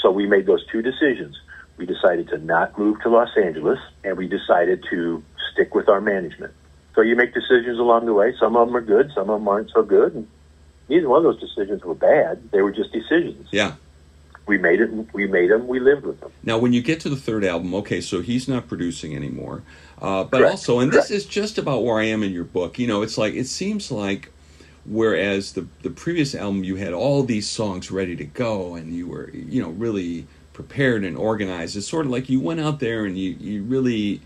So 0.00 0.10
we 0.10 0.26
made 0.26 0.46
those 0.46 0.66
two 0.66 0.82
decisions. 0.82 1.40
We 1.76 1.86
decided 1.86 2.28
to 2.28 2.38
not 2.38 2.78
move 2.78 3.00
to 3.02 3.08
Los 3.08 3.30
Angeles, 3.36 3.78
and 4.04 4.16
we 4.16 4.28
decided 4.28 4.84
to 4.90 5.22
stick 5.52 5.74
with 5.74 5.88
our 5.88 6.00
management. 6.00 6.52
So 6.94 7.00
you 7.00 7.16
make 7.16 7.34
decisions 7.34 7.78
along 7.78 8.06
the 8.06 8.14
way. 8.14 8.34
Some 8.38 8.56
of 8.56 8.68
them 8.68 8.76
are 8.76 8.80
good, 8.80 9.10
some 9.14 9.28
of 9.28 9.40
them 9.40 9.48
aren't 9.48 9.70
so 9.70 9.82
good. 9.82 10.14
And 10.14 10.28
neither 10.88 11.08
one 11.08 11.18
of 11.18 11.24
those 11.24 11.40
decisions 11.40 11.82
were 11.84 11.94
bad. 11.94 12.50
They 12.52 12.62
were 12.62 12.70
just 12.70 12.92
decisions. 12.92 13.48
Yeah. 13.50 13.74
We 14.46 14.58
made 14.58 14.80
it. 14.80 14.90
We 15.14 15.26
made 15.26 15.50
them. 15.50 15.66
We 15.66 15.80
lived 15.80 16.04
with 16.04 16.20
them. 16.20 16.30
Now, 16.42 16.58
when 16.58 16.74
you 16.74 16.82
get 16.82 17.00
to 17.00 17.08
the 17.08 17.16
third 17.16 17.44
album, 17.44 17.74
okay, 17.76 18.02
so 18.02 18.20
he's 18.20 18.46
not 18.46 18.68
producing 18.68 19.16
anymore, 19.16 19.62
uh, 20.02 20.24
but 20.24 20.38
Correct. 20.38 20.50
also, 20.50 20.80
and 20.80 20.92
Correct. 20.92 21.08
this 21.08 21.24
is 21.24 21.26
just 21.26 21.56
about 21.56 21.82
where 21.82 21.98
I 21.98 22.04
am 22.04 22.22
in 22.22 22.30
your 22.30 22.44
book. 22.44 22.78
You 22.78 22.86
know, 22.86 23.00
it's 23.00 23.16
like 23.16 23.32
it 23.32 23.46
seems 23.46 23.90
like 23.90 24.30
whereas 24.86 25.52
the 25.52 25.66
the 25.82 25.90
previous 25.90 26.34
album 26.34 26.62
you 26.64 26.76
had 26.76 26.92
all 26.92 27.22
these 27.22 27.48
songs 27.48 27.90
ready 27.90 28.14
to 28.16 28.24
go 28.24 28.74
and 28.74 28.94
you 28.94 29.06
were 29.08 29.30
you 29.30 29.62
know 29.62 29.70
really 29.70 30.26
prepared 30.52 31.04
and 31.04 31.16
organized. 31.16 31.76
It's 31.76 31.88
sort 31.88 32.06
of 32.06 32.12
like 32.12 32.28
you 32.28 32.40
went 32.40 32.60
out 32.60 32.80
there 32.80 33.04
and 33.04 33.18
you 33.18 33.30
you 33.40 33.62
really. 33.64 34.20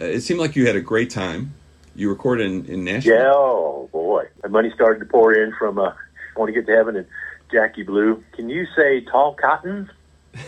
Uh, 0.00 0.04
it 0.04 0.20
seemed 0.20 0.38
like 0.40 0.54
you 0.56 0.66
had 0.66 0.76
a 0.76 0.80
great 0.80 1.10
time. 1.10 1.54
You 1.96 2.10
recorded 2.10 2.46
in, 2.50 2.66
in 2.66 2.84
Nashville. 2.84 3.14
Yeah, 3.16 3.32
oh 3.34 3.88
boy. 3.92 4.26
My 4.42 4.48
money 4.48 4.70
started 4.74 5.00
to 5.00 5.06
pour 5.06 5.32
in 5.34 5.52
from 5.58 5.78
uh, 5.78 5.88
I 5.90 5.94
Want 6.36 6.48
to 6.48 6.52
Get 6.52 6.66
to 6.66 6.76
Heaven 6.76 6.96
and 6.96 7.06
Jackie 7.50 7.82
Blue. 7.82 8.22
Can 8.34 8.48
you 8.48 8.66
say 8.76 9.00
Tall 9.02 9.34
Cotton? 9.34 9.90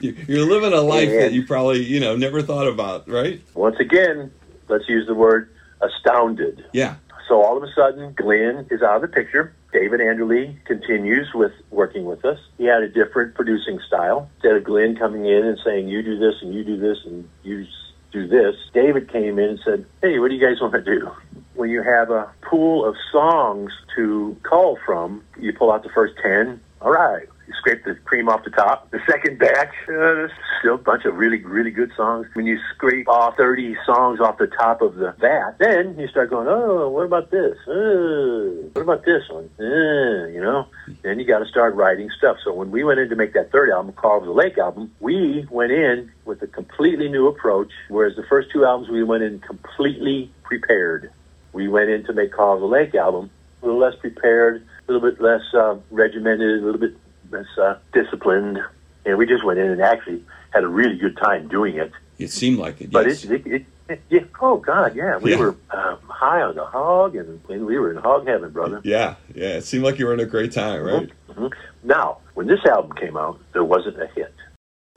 You- 0.01 0.15
You're 0.27 0.45
living 0.45 0.73
a 0.73 0.81
life 0.81 1.09
Yeah. 1.09 1.21
that 1.21 1.33
you 1.33 1.45
probably 1.45 1.83
you 1.83 1.99
know 1.99 2.15
never 2.15 2.41
thought 2.41 2.67
about, 2.67 3.07
right? 3.07 3.41
Once 3.53 3.77
again, 3.79 4.31
let's 4.67 4.89
use 4.89 5.05
the 5.07 5.13
word 5.13 5.49
astounded. 5.81 6.65
Yeah. 6.73 6.95
So 7.29 7.43
all 7.43 7.55
of 7.55 7.63
a 7.63 7.71
sudden, 7.75 8.13
Glenn 8.17 8.65
is 8.71 8.81
out 8.81 8.95
of 8.95 9.01
the 9.03 9.07
picture. 9.07 9.53
David 9.71 9.99
Anderle 9.99 10.57
continues 10.65 11.27
with 11.35 11.51
working 11.69 12.05
with 12.05 12.25
us. 12.25 12.39
He 12.57 12.65
had 12.65 12.81
a 12.81 12.89
different 12.89 13.35
producing 13.35 13.79
style. 13.87 14.27
Instead 14.37 14.55
of 14.55 14.63
Glenn 14.63 14.95
coming 14.95 15.27
in 15.27 15.45
and 15.45 15.59
saying, 15.63 15.87
you 15.87 16.01
do 16.01 16.17
this 16.17 16.41
and 16.41 16.55
you 16.55 16.63
do 16.63 16.77
this 16.77 16.97
and 17.05 17.29
you 17.43 17.67
do 18.11 18.27
this, 18.27 18.55
David 18.73 19.11
came 19.11 19.37
in 19.37 19.49
and 19.49 19.59
said, 19.63 19.85
hey, 20.01 20.17
what 20.17 20.29
do 20.29 20.35
you 20.35 20.45
guys 20.45 20.59
want 20.59 20.73
to 20.73 20.81
do? 20.81 21.11
When 21.53 21.69
you 21.69 21.83
have 21.83 22.09
a 22.09 22.31
pool 22.41 22.83
of 22.83 22.95
songs 23.11 23.71
to 23.95 24.35
call 24.41 24.79
from, 24.83 25.23
you 25.39 25.53
pull 25.53 25.71
out 25.71 25.83
the 25.83 25.89
first 25.89 26.15
10. 26.23 26.59
All 26.81 26.91
right. 26.91 27.29
Scrape 27.57 27.83
the 27.83 27.95
cream 28.05 28.29
off 28.29 28.43
the 28.43 28.51
top. 28.51 28.89
The 28.91 28.99
second 29.09 29.39
batch, 29.39 29.73
uh, 29.83 29.91
there's 29.91 30.31
still 30.59 30.75
a 30.75 30.77
bunch 30.77 31.05
of 31.05 31.15
really, 31.15 31.43
really 31.43 31.71
good 31.71 31.91
songs. 31.95 32.27
When 32.33 32.45
you 32.45 32.59
scrape 32.73 33.07
off 33.07 33.35
30 33.37 33.75
songs 33.85 34.19
off 34.19 34.37
the 34.37 34.47
top 34.47 34.81
of 34.81 34.95
the 34.95 35.13
vat, 35.19 35.57
then 35.59 35.97
you 35.97 36.07
start 36.07 36.29
going, 36.29 36.47
oh, 36.47 36.89
what 36.89 37.05
about 37.05 37.31
this? 37.31 37.57
Uh, 37.67 38.69
what 38.73 38.81
about 38.81 39.05
this 39.05 39.23
one? 39.29 39.49
Uh, 39.59 40.27
you 40.27 40.41
know? 40.41 40.67
Then 41.01 41.19
you 41.19 41.25
got 41.25 41.39
to 41.39 41.45
start 41.45 41.75
writing 41.75 42.09
stuff. 42.17 42.37
So 42.43 42.53
when 42.53 42.71
we 42.71 42.83
went 42.83 42.99
in 42.99 43.09
to 43.09 43.15
make 43.15 43.33
that 43.33 43.51
third 43.51 43.71
album, 43.71 43.93
Car 43.93 44.17
Over 44.17 44.25
the 44.27 44.31
Lake 44.31 44.57
album, 44.57 44.91
we 44.99 45.47
went 45.49 45.71
in 45.71 46.11
with 46.25 46.41
a 46.41 46.47
completely 46.47 47.09
new 47.09 47.27
approach, 47.27 47.71
whereas 47.89 48.15
the 48.15 48.23
first 48.23 48.49
two 48.51 48.65
albums 48.65 48.89
we 48.89 49.03
went 49.03 49.23
in 49.23 49.39
completely 49.39 50.31
prepared. 50.43 51.11
We 51.51 51.67
went 51.67 51.89
in 51.89 52.05
to 52.05 52.13
make 52.13 52.33
Car 52.33 52.51
Over 52.51 52.61
the 52.61 52.67
Lake 52.67 52.95
album 52.95 53.31
a 53.61 53.65
little 53.65 53.81
less 53.81 53.95
prepared, 53.99 54.65
a 54.87 54.91
little 54.91 55.09
bit 55.09 55.21
less 55.21 55.41
uh, 55.53 55.77
regimented, 55.91 56.61
a 56.61 56.65
little 56.65 56.79
bit 56.79 56.95
less 57.31 57.45
uh, 57.57 57.77
disciplined, 57.93 58.59
and 59.05 59.17
we 59.17 59.25
just 59.25 59.43
went 59.43 59.59
in 59.59 59.69
and 59.69 59.81
actually 59.81 60.23
had 60.51 60.63
a 60.63 60.67
really 60.67 60.97
good 60.97 61.17
time 61.17 61.47
doing 61.47 61.75
it. 61.77 61.91
It 62.17 62.31
seemed 62.31 62.57
like 62.59 62.81
it. 62.81 62.91
But 62.91 63.07
yes. 63.07 63.23
it, 63.25 63.45
it, 63.47 63.65
it, 63.87 64.01
yeah, 64.09 64.19
oh 64.41 64.57
God, 64.57 64.95
yeah, 64.95 65.17
we 65.17 65.31
Yeah. 65.31 65.39
were 65.39 65.55
um, 65.71 65.97
high 66.07 66.41
on 66.41 66.55
the 66.55 66.65
hog, 66.65 67.15
and, 67.15 67.39
and 67.49 67.65
we 67.65 67.77
were 67.79 67.91
in 67.91 67.97
hog 67.97 68.27
heaven, 68.27 68.51
brother. 68.51 68.81
Yeah, 68.85 69.15
yeah. 69.33 69.57
It 69.57 69.63
seemed 69.63 69.83
like 69.83 69.99
you 69.99 70.05
were 70.05 70.13
in 70.13 70.19
a 70.19 70.25
great 70.25 70.51
time, 70.51 70.81
right? 70.83 71.09
Mhm. 71.31 71.51
Now, 71.83 72.17
when 72.33 72.47
this 72.47 72.63
album 72.65 72.91
came 72.93 73.15
out, 73.17 73.39
there 73.53 73.63
wasn't 73.63 74.01
a 74.01 74.07
hit. 74.07 74.33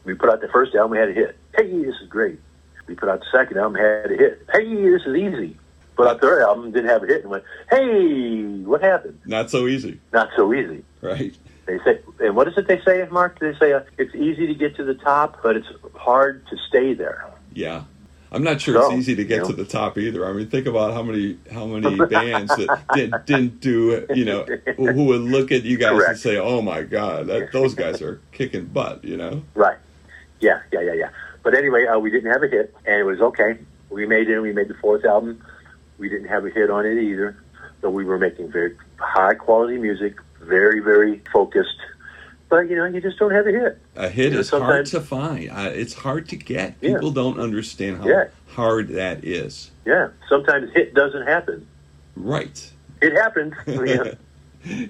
We 0.04 0.14
put 0.14 0.30
out 0.30 0.40
the 0.40 0.48
first 0.48 0.74
album, 0.74 0.90
we 0.92 0.98
had 0.98 1.10
a 1.10 1.12
hit. 1.12 1.36
Hey, 1.56 1.68
this 1.84 1.94
is 2.02 2.08
great. 2.08 2.40
We 2.88 2.94
put 2.96 3.08
out 3.08 3.20
the 3.20 3.26
second 3.30 3.56
album, 3.58 3.76
had 3.76 4.10
a 4.10 4.16
hit. 4.16 4.44
Hey, 4.52 4.74
this 4.90 5.02
is 5.06 5.14
easy. 5.14 5.56
Put 5.94 6.08
out 6.08 6.20
the 6.20 6.26
third 6.26 6.42
album, 6.42 6.72
didn't 6.72 6.88
have 6.90 7.02
a 7.04 7.06
hit, 7.06 7.22
and 7.22 7.30
went, 7.30 7.44
hey, 7.70 8.42
what 8.64 8.82
happened? 8.82 9.20
Not 9.26 9.50
so 9.50 9.68
easy, 9.68 10.00
Not 10.12 10.30
so 10.36 10.52
easy. 10.52 10.82
right? 11.02 11.36
They 11.66 11.78
say, 11.84 12.00
and 12.20 12.34
what 12.34 12.48
is 12.48 12.54
it 12.56 12.66
they 12.66 12.80
say, 12.82 13.06
Mark? 13.10 13.38
They 13.38 13.54
say 13.58 13.72
uh, 13.72 13.82
it's 13.96 14.14
easy 14.14 14.46
to 14.46 14.54
get 14.54 14.76
to 14.76 14.84
the 14.84 14.94
top, 14.94 15.42
but 15.42 15.56
it's 15.56 15.68
hard 15.94 16.46
to 16.48 16.56
stay 16.68 16.94
there. 16.94 17.24
Yeah. 17.52 17.84
I'm 18.32 18.42
not 18.42 18.62
sure 18.62 18.74
So, 18.74 18.86
it's 18.86 19.00
easy 19.00 19.14
to 19.16 19.24
get 19.24 19.36
you 19.36 19.42
know. 19.42 19.48
to 19.48 19.52
the 19.52 19.64
top 19.66 19.98
either. 19.98 20.26
I 20.26 20.32
mean, 20.32 20.48
think 20.48 20.66
about 20.66 20.94
how 20.94 21.02
many 21.02 21.36
how 21.52 21.66
many 21.66 21.96
bands 22.06 22.54
that 22.56 22.84
did, 22.94 23.12
didn't 23.26 23.60
do, 23.60 24.06
you 24.14 24.24
know, 24.24 24.44
who, 24.76 25.04
would 25.04 25.20
look 25.20 25.52
at 25.52 25.64
you 25.64 25.76
guys 25.76 26.02
and 26.02 26.18
say, 26.18 26.38
"Oh 26.38 26.62
my 26.62 26.82
God, 26.82 27.26
that, 27.26 27.52
those 27.52 27.74
guys 27.74 28.00
are 28.00 28.20
kicking 28.32 28.64
butt," 28.64 29.04
you 29.04 29.18
know? 29.18 29.42
Right. 29.54 29.76
Yeah, 30.40 30.62
yeah, 30.72 30.80
yeah, 30.80 30.94
yeah. 30.94 31.10
But 31.42 31.54
anyway, 31.54 31.86
uh, 31.86 31.98
we 31.98 32.10
didn't 32.10 32.32
have 32.32 32.42
a 32.42 32.48
hit, 32.48 32.74
and 32.86 33.00
it 33.00 33.04
was 33.04 33.20
okay. 33.20 33.58
We 33.90 34.06
made 34.06 34.30
it. 34.30 34.40
We 34.40 34.52
made 34.52 34.68
the 34.68 34.74
fourth 34.80 35.04
album. 35.04 35.44
We 35.98 36.08
didn't 36.08 36.28
have 36.28 36.46
a 36.46 36.50
hit 36.50 36.70
on 36.70 36.86
it 36.86 36.98
either, 36.98 37.36
so 37.82 37.90
we 37.90 38.04
were 38.04 38.18
making 38.18 38.50
very 38.50 38.76
high 38.96 39.34
quality 39.34 39.76
music, 39.76 40.16
very, 40.42 40.80
very 40.80 41.22
focused. 41.32 41.76
But 42.48 42.68
you 42.68 42.76
know, 42.76 42.84
you 42.84 43.00
just 43.00 43.18
don't 43.18 43.30
have 43.30 43.46
a 43.46 43.50
hit. 43.52 43.78
A 43.96 44.08
hit 44.08 44.32
Yeah, 44.32 44.38
is 44.40 44.50
hard 44.50 44.86
to 44.86 45.00
find. 45.00 45.50
Uh, 45.50 45.70
it's 45.72 45.94
hard 45.94 46.28
to 46.28 46.36
get. 46.36 46.74
Yeah. 46.80 46.94
People 46.94 47.10
don't 47.10 47.40
understand 47.40 47.98
how 47.98 48.08
Yeah. 48.08 48.24
hard 48.48 48.88
that 48.88 49.24
is. 49.24 49.70
Yeah, 49.86 50.08
sometimes 50.28 50.70
hit 50.74 50.92
doesn't 50.94 51.26
happen. 51.26 51.66
Right. 52.14 52.70
It 53.00 53.12
happens. 53.14 53.54
yeah. 53.66 54.14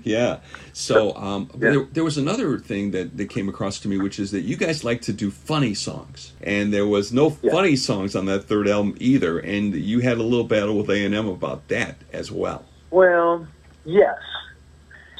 yeah. 0.03 0.39
So 0.73 1.15
um, 1.15 1.49
Yeah. 1.55 1.71
There, 1.71 1.85
there 1.93 2.05
was 2.05 2.19
another 2.19 2.59
thing 2.59 2.91
that, 2.91 3.17
that 3.17 3.27
came 3.31 3.49
across 3.49 3.79
to 3.81 3.89
me, 3.89 3.97
which 3.97 4.19
is 4.19 4.33
that 4.33 4.41
you 4.41 4.57
guys 4.57 4.83
like 4.83 5.01
to 5.03 5.13
do 5.13 5.31
funny 5.31 5.75
songs, 5.75 6.33
and 6.43 6.75
there 6.75 6.87
was 6.87 7.13
no 7.13 7.37
Yeah. 7.43 7.53
funny 7.53 7.77
songs 7.77 8.17
on 8.17 8.27
that 8.27 8.45
third 8.45 8.67
album 8.69 8.97
either, 8.99 9.39
and 9.39 9.73
you 9.73 10.01
had 10.01 10.19
a 10.19 10.23
little 10.25 10.45
battle 10.45 10.77
with 10.77 10.91
A 10.91 11.05
and 11.05 11.15
M 11.15 11.29
about 11.29 11.69
that 11.69 11.95
as 12.13 12.33
well. 12.33 12.65
Well, 12.91 13.47
yes. 13.85 14.19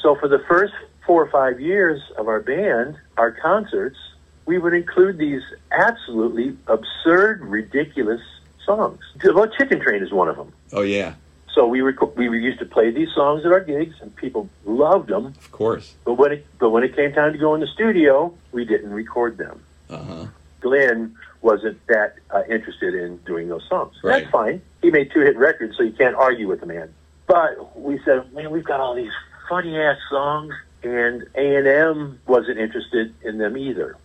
So 0.03 0.15
for 0.15 0.27
the 0.27 0.39
first 0.39 0.73
four 1.07 1.23
or 1.23 1.31
five 1.31 1.59
years 1.61 1.99
of 2.17 2.27
our 2.27 2.41
band, 2.41 2.97
our 3.17 3.31
concerts, 3.31 3.97
we 4.45 4.57
would 4.59 4.73
include 4.73 5.17
these 5.17 5.41
absolutely 5.71 6.55
absurd, 6.67 7.41
ridiculous 7.41 8.21
songs. 8.65 8.99
Well, 9.23 9.47
Chicken 9.47 9.79
Train 9.79 10.03
is 10.03 10.11
one 10.11 10.27
of 10.27 10.35
them. 10.35 10.51
Oh 10.73 10.81
yeah, 10.81 11.13
So 11.55 11.65
we 11.65 11.81
we 11.81 12.39
used 12.39 12.59
to 12.59 12.65
play 12.65 12.91
these 12.91 13.09
songs 13.15 13.45
at 13.45 13.51
our 13.53 13.61
gigs, 13.61 13.95
and 14.01 14.13
people 14.15 14.49
loved 14.65 15.07
them. 15.09 15.27
of 15.27 15.51
course. 15.53 15.95
But 16.03 16.15
when 16.15 16.33
it 16.33 16.45
but 16.59 16.71
when 16.71 16.83
it 16.83 16.95
came 16.95 17.13
time 17.13 17.31
to 17.31 17.39
go 17.39 17.55
in 17.55 17.61
the 17.61 17.67
studio, 17.67 18.33
we 18.51 18.65
didn't 18.65 18.91
record 18.91 19.37
them. 19.37 19.63
Uh 19.89 19.97
huh. 20.03 20.25
Glenn 20.59 21.15
wasn't 21.41 21.77
that 21.87 22.15
uh, 22.29 22.43
interested 22.49 22.93
in 22.95 23.17
doing 23.25 23.47
those 23.47 23.65
songs. 23.69 23.95
Right. 24.03 24.19
That's 24.21 24.31
fine. 24.31 24.61
He 24.81 24.91
made 24.91 25.11
two 25.13 25.21
hit 25.21 25.37
records, 25.37 25.77
so 25.77 25.83
you 25.83 25.91
can't 25.91 26.15
argue 26.15 26.47
with 26.47 26.59
the 26.61 26.65
man. 26.65 26.93
But 27.27 27.79
we 27.79 27.99
said, 28.05 28.33
man, 28.33 28.49
we've 28.51 28.63
got 28.63 28.79
all 28.79 28.95
these 28.95 29.11
funny 29.47 29.77
ass 29.77 29.97
songs, 30.09 30.53
and 30.83 31.23
A 31.35 31.55
and 31.55 31.67
M 31.67 32.19
wasn't 32.27 32.59
interested 32.59 33.13
in 33.23 33.37
them 33.37 33.57
either. 33.57 33.97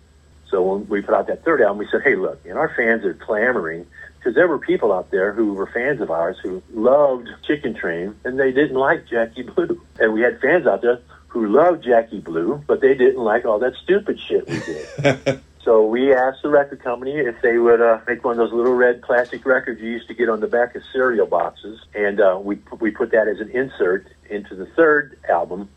So 0.50 0.62
when 0.62 0.88
we 0.88 1.02
put 1.02 1.14
out 1.14 1.26
that 1.26 1.44
third 1.44 1.60
album, 1.60 1.78
we 1.78 1.88
said, 1.90 2.02
hey, 2.02 2.14
look, 2.14 2.40
and 2.46 2.56
our 2.56 2.72
fans 2.74 3.04
are 3.04 3.14
clamoring 3.14 3.86
because 4.18 4.34
there 4.34 4.48
were 4.48 4.58
people 4.58 4.92
out 4.92 5.10
there 5.10 5.32
who 5.32 5.54
were 5.54 5.66
fans 5.66 6.00
of 6.00 6.10
ours 6.10 6.36
who 6.42 6.62
loved 6.72 7.28
Chicken 7.46 7.74
Train, 7.74 8.14
and 8.24 8.38
they 8.38 8.52
didn't 8.52 8.76
like 8.76 9.06
Jackie 9.06 9.42
Blue. 9.42 9.80
And 9.98 10.12
we 10.12 10.22
had 10.22 10.40
fans 10.40 10.66
out 10.66 10.82
there 10.82 11.00
who 11.28 11.48
loved 11.48 11.84
Jackie 11.84 12.20
Blue, 12.20 12.62
but 12.66 12.80
they 12.80 12.94
didn't 12.94 13.22
like 13.22 13.44
all 13.44 13.58
that 13.58 13.74
stupid 13.82 14.18
shit 14.18 14.48
we 14.48 14.60
did. 14.60 15.40
So 15.68 15.84
we 15.84 16.14
asked 16.14 16.40
the 16.42 16.48
record 16.48 16.82
company 16.82 17.18
if 17.18 17.42
they 17.42 17.58
would 17.58 17.82
uh, 17.82 17.98
make 18.06 18.24
one 18.24 18.32
of 18.32 18.38
those 18.38 18.54
little 18.54 18.72
red 18.72 19.02
plastic 19.02 19.44
records 19.44 19.82
you 19.82 19.90
used 19.90 20.08
to 20.08 20.14
get 20.14 20.30
on 20.30 20.40
the 20.40 20.46
back 20.46 20.74
of 20.74 20.82
cereal 20.94 21.26
boxes, 21.26 21.78
and 21.94 22.18
uh, 22.22 22.38
we 22.42 22.58
we 22.80 22.90
put 22.90 23.10
that 23.10 23.28
as 23.28 23.38
an 23.38 23.50
insert 23.50 24.06
into 24.30 24.54
the 24.54 24.64
third 24.64 25.18
album. 25.28 25.68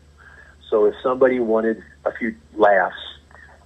So 0.70 0.86
if 0.86 0.94
somebody 1.02 1.40
wanted 1.40 1.84
a 2.06 2.12
few 2.12 2.34
laughs, 2.54 2.96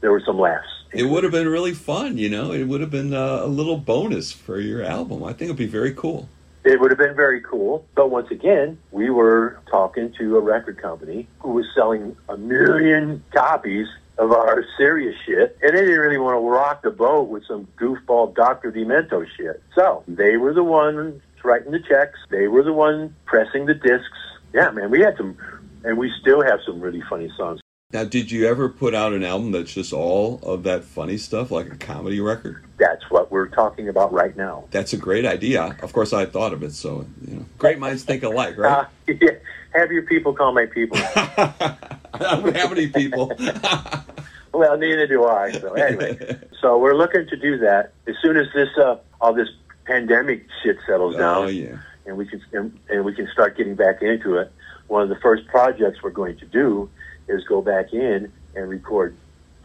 there 0.00 0.10
were 0.10 0.22
some 0.26 0.36
laughs. 0.36 0.66
It 0.92 1.04
would 1.04 1.22
have 1.22 1.30
been 1.30 1.46
really 1.46 1.74
fun, 1.74 2.18
you 2.18 2.28
know. 2.28 2.50
It 2.50 2.64
would 2.64 2.80
have 2.80 2.90
been 2.90 3.14
uh, 3.14 3.42
a 3.44 3.46
little 3.46 3.76
bonus 3.76 4.32
for 4.32 4.58
your 4.58 4.82
album. 4.82 5.22
I 5.22 5.28
think 5.28 5.42
it'd 5.42 5.56
be 5.56 5.66
very 5.66 5.94
cool. 5.94 6.28
It 6.64 6.80
would 6.80 6.90
have 6.90 6.98
been 6.98 7.14
very 7.14 7.40
cool. 7.40 7.86
But 7.94 8.10
once 8.10 8.32
again, 8.32 8.80
we 8.90 9.10
were 9.10 9.60
talking 9.70 10.12
to 10.18 10.38
a 10.38 10.40
record 10.40 10.82
company 10.82 11.28
who 11.38 11.50
was 11.52 11.66
selling 11.72 12.16
a 12.28 12.36
million 12.36 13.22
copies 13.32 13.86
of 14.18 14.32
our 14.32 14.64
serious 14.78 15.14
shit, 15.26 15.58
and 15.62 15.76
they 15.76 15.82
didn't 15.82 15.98
really 15.98 16.18
want 16.18 16.36
to 16.36 16.48
rock 16.48 16.82
the 16.82 16.90
boat 16.90 17.28
with 17.28 17.44
some 17.46 17.68
goofball 17.78 18.34
Dr. 18.34 18.72
Demento 18.72 19.26
shit. 19.36 19.62
So 19.74 20.04
they 20.08 20.36
were 20.36 20.54
the 20.54 20.64
ones 20.64 21.20
writing 21.44 21.72
the 21.72 21.80
checks. 21.80 22.18
They 22.30 22.48
were 22.48 22.62
the 22.62 22.72
one 22.72 23.14
pressing 23.24 23.66
the 23.66 23.74
discs. 23.74 24.18
Yeah, 24.54 24.70
man, 24.70 24.90
we 24.90 25.00
had 25.00 25.16
some, 25.16 25.36
and 25.84 25.98
we 25.98 26.12
still 26.20 26.42
have 26.42 26.60
some 26.64 26.80
really 26.80 27.02
funny 27.08 27.30
songs. 27.36 27.60
Now, 27.92 28.02
did 28.02 28.32
you 28.32 28.48
ever 28.48 28.68
put 28.68 28.94
out 28.94 29.12
an 29.12 29.22
album 29.22 29.52
that's 29.52 29.72
just 29.72 29.92
all 29.92 30.40
of 30.42 30.64
that 30.64 30.82
funny 30.82 31.16
stuff, 31.18 31.52
like 31.52 31.70
a 31.72 31.76
comedy 31.76 32.20
record? 32.20 32.64
That's 32.78 33.08
what 33.10 33.30
we're 33.30 33.46
talking 33.46 33.88
about 33.88 34.12
right 34.12 34.36
now. 34.36 34.64
That's 34.72 34.92
a 34.92 34.96
great 34.96 35.24
idea. 35.24 35.76
Of 35.82 35.92
course, 35.92 36.12
I 36.12 36.26
thought 36.26 36.52
of 36.52 36.64
it, 36.64 36.72
so 36.72 37.06
you 37.26 37.36
know, 37.36 37.46
great 37.58 37.78
minds 37.78 38.02
think 38.02 38.24
alike, 38.24 38.58
right? 38.58 38.86
Uh, 39.08 39.12
yeah, 39.20 39.30
have 39.78 39.92
your 39.92 40.02
people 40.02 40.34
call 40.34 40.52
my 40.52 40.66
people. 40.66 40.98
I 41.16 41.84
don't 42.20 42.56
have 42.56 42.72
any 42.72 42.88
people. 42.88 43.32
Well, 44.56 44.78
neither 44.78 45.06
do 45.06 45.24
I. 45.26 45.52
So 45.52 45.74
anyway, 45.74 46.38
so 46.62 46.78
we're 46.78 46.96
looking 46.96 47.26
to 47.26 47.36
do 47.36 47.58
that 47.58 47.92
as 48.06 48.14
soon 48.22 48.38
as 48.38 48.46
this 48.54 48.70
uh, 48.78 48.96
all 49.20 49.34
this 49.34 49.48
pandemic 49.84 50.46
shit 50.62 50.78
settles 50.86 51.14
oh 51.16 51.18
down, 51.18 51.54
yeah, 51.54 51.78
and 52.06 52.16
we 52.16 52.26
can 52.26 52.40
and, 52.52 52.78
and 52.88 53.04
we 53.04 53.14
can 53.14 53.28
start 53.32 53.58
getting 53.58 53.74
back 53.74 54.00
into 54.00 54.36
it. 54.36 54.50
One 54.88 55.02
of 55.02 55.10
the 55.10 55.16
first 55.16 55.46
projects 55.48 56.02
we're 56.02 56.10
going 56.10 56.38
to 56.38 56.46
do 56.46 56.88
is 57.28 57.44
go 57.44 57.60
back 57.60 57.92
in 57.92 58.32
and 58.54 58.68
record 58.70 59.14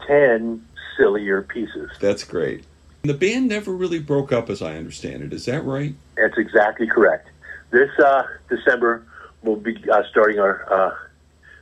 ten 0.06 0.66
sillier 0.98 1.40
pieces. 1.40 1.90
that's 1.98 2.24
great. 2.24 2.64
The 3.04 3.14
band 3.14 3.48
never 3.48 3.72
really 3.72 3.98
broke 3.98 4.30
up, 4.30 4.50
as 4.50 4.60
I 4.60 4.76
understand 4.76 5.22
it. 5.22 5.32
Is 5.32 5.46
that 5.46 5.64
right? 5.64 5.94
That's 6.16 6.36
exactly 6.36 6.86
correct. 6.86 7.30
This 7.70 7.90
uh, 7.98 8.24
December 8.50 9.06
we'll 9.42 9.56
be 9.56 9.76
uh, 9.90 10.02
starting 10.10 10.38
our 10.38 10.72
uh, 10.72 10.94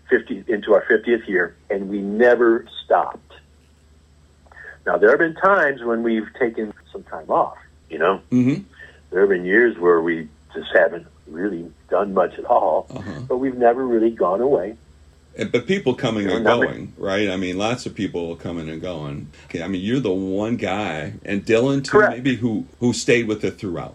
50 0.08 0.44
into 0.48 0.74
our 0.74 0.84
50th 0.86 1.26
year, 1.28 1.54
and 1.70 1.88
we 1.88 1.98
never 2.00 2.66
stopped. 2.84 3.32
Now 4.86 4.96
there 4.98 5.10
have 5.10 5.18
been 5.18 5.34
times 5.36 5.82
when 5.82 6.02
we've 6.02 6.28
taken 6.38 6.72
some 6.92 7.02
time 7.04 7.30
off. 7.30 7.56
You 7.88 7.98
know, 7.98 8.20
Mm-hmm. 8.30 8.62
there 9.10 9.20
have 9.20 9.28
been 9.30 9.44
years 9.44 9.78
where 9.78 10.00
we 10.00 10.28
just 10.54 10.68
haven't 10.74 11.06
really 11.26 11.70
done 11.88 12.14
much 12.14 12.34
at 12.38 12.44
all, 12.44 12.86
Uh-huh. 12.90 13.20
but 13.28 13.36
we've 13.38 13.56
never 13.56 13.86
really 13.86 14.10
gone 14.10 14.40
away. 14.40 14.76
But 15.52 15.66
people 15.68 15.94
coming 15.94 16.28
and 16.28 16.44
going, 16.44 16.92
right? 16.98 17.30
I 17.30 17.36
mean, 17.36 17.56
lots 17.56 17.86
of 17.86 17.94
people 17.94 18.34
coming 18.34 18.68
and 18.68 18.82
going. 18.82 19.28
Okay, 19.46 19.62
I 19.62 19.68
mean, 19.68 19.80
you're 19.80 20.00
the 20.00 20.10
one 20.12 20.56
guy, 20.56 21.12
and 21.24 21.44
Dillon 21.44 21.82
too, 21.84 21.92
Correct. 21.92 22.12
maybe 22.14 22.34
who 22.36 22.66
who 22.80 22.92
stayed 22.92 23.28
with 23.28 23.44
it 23.44 23.52
throughout. 23.52 23.94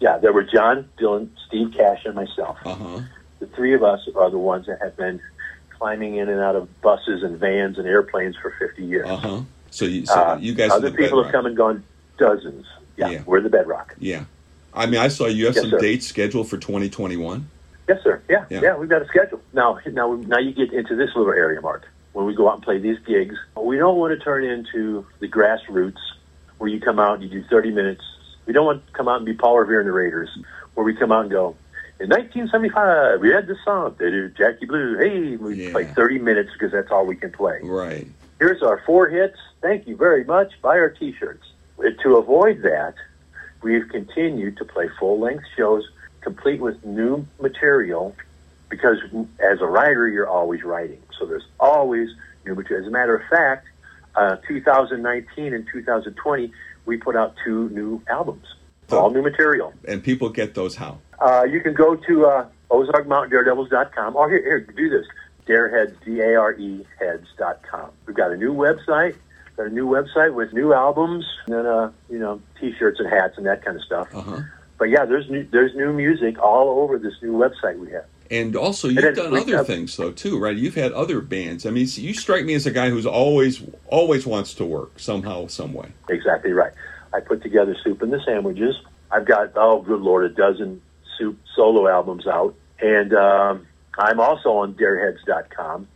Yeah, 0.00 0.18
there 0.18 0.32
were 0.32 0.42
John, 0.44 0.88
Dillon, 0.98 1.30
Steve 1.46 1.72
Cash, 1.76 2.04
and 2.04 2.14
myself. 2.14 2.58
Uh 2.64 2.74
huh. 2.74 3.00
The 3.40 3.46
three 3.48 3.74
of 3.74 3.82
us 3.82 4.06
are 4.14 4.30
the 4.30 4.38
ones 4.38 4.66
that 4.66 4.80
have 4.82 4.96
been 4.96 5.20
climbing 5.70 6.16
in 6.16 6.28
and 6.28 6.40
out 6.40 6.56
of 6.56 6.80
buses 6.80 7.22
and 7.22 7.38
vans 7.38 7.78
and 7.78 7.86
airplanes 7.86 8.36
for 8.36 8.50
50 8.58 8.84
years. 8.84 9.06
Uh 9.06 9.16
huh. 9.16 9.40
So 9.70 9.84
you, 9.84 10.06
so 10.06 10.14
Uh, 10.14 10.38
you 10.40 10.54
guys. 10.54 10.70
other 10.70 10.90
the 10.90 10.96
people 10.96 11.22
have 11.22 11.32
come 11.32 11.46
and 11.46 11.56
gone 11.56 11.82
dozens. 12.18 12.64
Yeah, 12.96 13.08
Yeah. 13.10 13.22
we're 13.26 13.40
the 13.42 13.50
bedrock. 13.50 13.94
Yeah. 13.98 14.24
I 14.72 14.86
mean, 14.86 15.00
I 15.00 15.08
saw 15.08 15.26
you 15.26 15.46
have 15.46 15.54
Yes, 15.54 15.62
some 15.64 15.70
sir. 15.72 15.78
dates 15.78 16.06
scheduled 16.06 16.48
for 16.48 16.56
2021. 16.58 17.46
Yes, 17.88 18.02
sir. 18.02 18.20
Yeah, 18.28 18.44
Yeah. 18.50 18.60
yeah, 18.62 18.76
we've 18.76 18.88
got 18.88 19.02
a 19.02 19.06
schedule. 19.06 19.40
Now, 19.52 19.78
now, 19.92 20.14
now 20.26 20.38
you 20.38 20.52
get 20.52 20.72
into 20.72 20.96
this 20.96 21.10
little 21.14 21.32
area, 21.32 21.60
Mark. 21.60 21.86
When 22.12 22.24
we 22.26 22.34
go 22.34 22.48
out 22.48 22.54
and 22.56 22.62
play 22.62 22.78
these 22.78 22.98
gigs, 23.06 23.36
we 23.56 23.76
don't 23.76 23.96
want 23.98 24.18
to 24.18 24.22
turn 24.24 24.44
into 24.44 25.04
the 25.20 25.28
grassroots 25.28 25.98
where 26.58 26.68
you 26.70 26.80
come 26.80 26.98
out 26.98 27.20
and 27.20 27.22
you 27.30 27.42
do 27.42 27.46
30 27.48 27.70
minutes. 27.70 28.02
We 28.46 28.52
don't 28.52 28.64
want 28.64 28.86
to 28.86 28.92
come 28.92 29.08
out 29.08 29.16
and 29.16 29.26
be 29.26 29.34
Paul 29.34 29.58
Revere 29.58 29.80
and 29.80 29.88
the 29.88 29.92
Raiders, 29.92 30.30
where 30.74 30.84
we 30.84 30.94
come 30.94 31.12
out 31.12 31.22
and 31.22 31.30
go, 31.30 31.56
in 31.98 32.10
1975, 32.10 33.20
we 33.20 33.30
had 33.30 33.46
this 33.46 33.56
song, 33.64 33.96
they 33.98 34.10
do 34.10 34.28
Jackie 34.28 34.66
Blue. 34.66 34.98
Hey, 34.98 35.36
we 35.36 35.54
Yeah. 35.54 35.72
play 35.72 35.84
30 35.96 36.18
minutes 36.18 36.50
because 36.52 36.70
that's 36.70 36.90
all 36.90 37.06
we 37.06 37.16
can 37.16 37.32
play. 37.32 37.58
Right. 37.62 38.06
Here's 38.38 38.62
our 38.62 38.82
four 38.84 39.08
hits. 39.08 39.38
Thank 39.62 39.86
you 39.88 39.96
very 39.96 40.22
much. 40.24 40.60
Buy 40.60 40.78
our 40.78 40.90
T-shirts. 40.90 41.52
To 42.02 42.16
avoid 42.16 42.62
that, 42.62 42.94
we've 43.62 43.88
continued 43.88 44.58
to 44.58 44.64
play 44.64 44.88
full-length 45.00 45.44
shows, 45.56 45.84
complete 46.20 46.60
with 46.60 46.84
new 46.84 47.26
material, 47.40 48.14
because 48.68 48.98
as 49.40 49.60
a 49.60 49.66
writer, 49.66 50.06
you're 50.08 50.28
always 50.28 50.62
writing. 50.64 51.02
So 51.18 51.24
there's 51.24 51.46
always 51.58 52.10
new 52.44 52.54
material. 52.54 52.84
As 52.84 52.88
a 52.88 52.92
matter 52.92 53.16
of 53.16 53.22
fact, 53.28 53.66
uh, 54.14 54.36
2019 54.46 55.54
and 55.54 55.66
2020, 55.72 56.52
we 56.86 56.96
put 56.96 57.16
out 57.16 57.34
two 57.44 57.68
new 57.70 58.00
albums, 58.08 58.46
all 58.90 59.10
new 59.10 59.22
material. 59.22 59.74
And 59.86 60.02
people 60.02 60.30
get 60.30 60.54
those 60.54 60.76
how? 60.76 60.98
Uh, 61.18 61.44
you 61.44 61.60
can 61.60 61.74
go 61.74 61.96
to 61.96 62.26
uh, 62.26 62.48
OzarkMountainDaredevils.com. 62.70 64.16
Or 64.16 64.30
here, 64.30 64.42
here, 64.42 64.60
do 64.60 64.88
this. 64.88 65.06
Dareheads, 65.46 65.94
D-A-R-E 66.04 66.86
heads.com. 66.98 67.90
We've 68.06 68.16
got 68.16 68.32
a 68.32 68.36
new 68.36 68.52
website. 68.52 69.16
Got 69.56 69.66
a 69.68 69.70
new 69.70 69.86
website 69.86 70.34
with 70.34 70.52
new 70.52 70.74
albums, 70.74 71.24
and 71.46 71.54
then 71.54 71.66
uh, 71.66 71.90
you 72.10 72.18
know, 72.18 72.42
t-shirts 72.60 73.00
and 73.00 73.08
hats 73.08 73.38
and 73.38 73.46
that 73.46 73.64
kind 73.64 73.76
of 73.76 73.82
stuff. 73.82 74.08
Uh 74.14 74.20
huh. 74.20 74.40
But 74.78 74.90
yeah, 74.90 75.06
there's 75.06 75.30
new 75.30 75.46
there's 75.50 75.74
new 75.74 75.94
music 75.94 76.38
all 76.38 76.82
over 76.82 76.98
this 76.98 77.14
new 77.22 77.32
website 77.32 77.78
we 77.78 77.90
have. 77.92 78.04
And 78.30 78.56
also, 78.56 78.88
you've 78.88 79.14
done 79.14 79.36
other 79.36 79.56
have- 79.58 79.66
things 79.66 79.96
though 79.96 80.10
too, 80.12 80.38
right? 80.38 80.56
You've 80.56 80.74
had 80.74 80.92
other 80.92 81.20
bands. 81.20 81.64
I 81.66 81.70
mean, 81.70 81.86
you 81.92 82.14
strike 82.14 82.44
me 82.44 82.54
as 82.54 82.66
a 82.66 82.70
guy 82.70 82.90
who's 82.90 83.06
always 83.06 83.62
always 83.86 84.26
wants 84.26 84.54
to 84.54 84.64
work 84.64 84.98
somehow, 84.98 85.46
some 85.46 85.72
way. 85.72 85.88
Exactly 86.08 86.52
right. 86.52 86.72
I 87.14 87.20
put 87.20 87.42
together 87.42 87.76
Soup 87.84 88.00
and 88.02 88.12
the 88.12 88.20
Sandwiches. 88.24 88.74
I've 89.10 89.24
got 89.24 89.52
oh 89.56 89.80
good 89.82 90.00
lord, 90.00 90.24
a 90.24 90.28
dozen 90.28 90.82
Soup 91.18 91.38
solo 91.54 91.88
albums 91.88 92.26
out, 92.26 92.54
and 92.80 93.14
um, 93.14 93.66
I'm 93.98 94.20
also 94.20 94.50
on 94.58 94.74
Dareheads.com. 94.74 95.88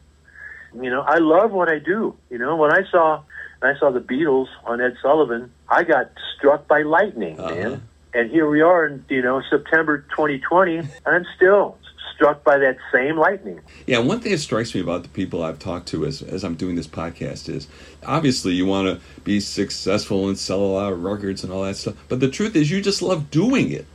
You 0.81 0.88
know, 0.90 1.01
I 1.03 1.19
love 1.19 1.51
what 1.51 1.69
I 1.69 1.79
do. 1.79 2.16
You 2.31 2.38
know, 2.38 2.57
when 2.57 2.73
I 2.73 2.88
saw 2.90 3.23
when 3.59 3.75
I 3.75 3.79
saw 3.79 3.90
the 3.90 4.01
Beatles 4.01 4.47
on 4.64 4.81
Ed 4.81 4.95
Sullivan, 5.03 5.51
I 5.69 5.83
got 5.83 6.11
struck 6.37 6.66
by 6.69 6.83
lightning, 6.83 7.38
Uh-huh. 7.38 7.55
man. 7.55 7.83
And 8.14 8.31
here 8.31 8.49
we 8.49 8.61
are 8.61 8.87
in 8.87 9.05
you 9.09 9.23
know 9.23 9.43
September 9.51 9.99
2020, 10.11 10.79
and 10.79 10.88
I'm 11.07 11.27
still 11.37 11.77
struck 12.20 12.44
by 12.44 12.59
that 12.59 12.76
same 12.92 13.16
lightning. 13.16 13.59
Yeah, 13.87 14.00
one 14.00 14.20
thing 14.20 14.33
that 14.33 14.38
strikes 14.38 14.74
me 14.74 14.83
about 14.83 15.04
the 15.04 15.09
people 15.09 15.42
I've 15.42 15.59
talked 15.59 15.88
to 15.88 16.04
as 16.04 16.20
as 16.20 16.44
I'm 16.44 16.54
doing 16.54 16.76
this 16.76 16.87
podcast 16.87 17.48
is 17.48 17.66
obviously 18.06 18.52
you 18.52 18.66
want 18.66 18.88
to 18.88 19.00
be 19.22 19.40
successful 19.40 20.28
and 20.28 20.38
sell 20.38 20.61
a 20.61 20.72
lot 20.72 20.92
of 20.92 21.02
records 21.02 21.42
and 21.42 21.52
all 21.52 21.62
that 21.62 21.76
stuff, 21.76 21.94
but 22.11 22.20
the 22.20 22.28
truth 22.28 22.54
is 22.56 22.70
you 22.70 22.83
just 22.83 23.00
love 23.00 23.30
doing 23.30 23.72
it. 23.72 23.87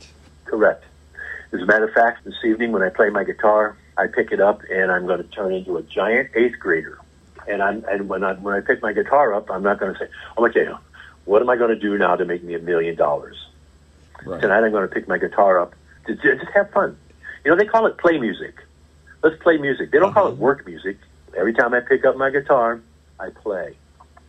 Correct. 0.44 0.84
As 1.52 1.60
a 1.60 1.66
matter 1.66 1.86
of 1.86 1.94
fact, 1.94 2.24
this 2.24 2.34
evening 2.44 2.72
when 2.72 2.82
I 2.82 2.88
play 2.88 3.10
my 3.10 3.22
guitar, 3.22 3.76
I 3.96 4.08
pick 4.08 4.32
it 4.32 4.40
up 4.40 4.60
and 4.70 4.90
I'm 4.90 5.06
going 5.06 5.22
to 5.22 5.28
turn 5.28 5.54
into 5.54 5.76
a 5.76 5.82
giant 5.82 6.30
eighth 6.34 6.58
grader. 6.58 6.98
And 7.46 7.62
I'm 7.62 7.84
and 7.88 8.08
when 8.08 8.24
I 8.24 8.34
when 8.34 8.54
I 8.54 8.60
pick 8.60 8.82
my 8.82 8.92
guitar 8.92 9.34
up, 9.34 9.52
I'm 9.52 9.62
not 9.62 9.78
going 9.78 9.94
to 9.94 9.98
say, 10.00 10.08
"Oh, 10.36 10.46
okay, 10.48 10.66
what 11.26 11.42
am 11.42 11.48
I 11.48 11.54
going 11.54 11.70
to 11.70 11.78
do 11.78 11.96
now 11.96 12.16
to 12.16 12.24
make 12.24 12.42
me 12.42 12.54
a 12.54 12.58
million 12.58 12.96
dollars?" 12.96 13.36
Tonight 14.24 14.64
I'm 14.64 14.72
going 14.72 14.88
to 14.88 14.92
pick 14.92 15.06
my 15.06 15.18
guitar 15.18 15.60
up 15.60 15.76
to 16.06 16.16
just 16.16 16.44
have 16.52 16.70
fun. 16.72 16.96
You 17.46 17.52
know, 17.52 17.58
they 17.58 17.64
call 17.64 17.86
it 17.86 17.96
play 17.98 18.18
music. 18.18 18.56
Let's 19.22 19.40
play 19.40 19.56
music. 19.56 19.92
They 19.92 20.00
don't 20.00 20.12
call 20.12 20.26
it 20.26 20.30
Uh-huh. 20.32 20.42
work 20.42 20.66
music. 20.66 20.96
Every 21.36 21.54
time 21.54 21.74
I 21.74 21.78
pick 21.80 22.04
up 22.04 22.16
my 22.16 22.28
guitar, 22.28 22.80
I 23.20 23.30
play. 23.30 23.76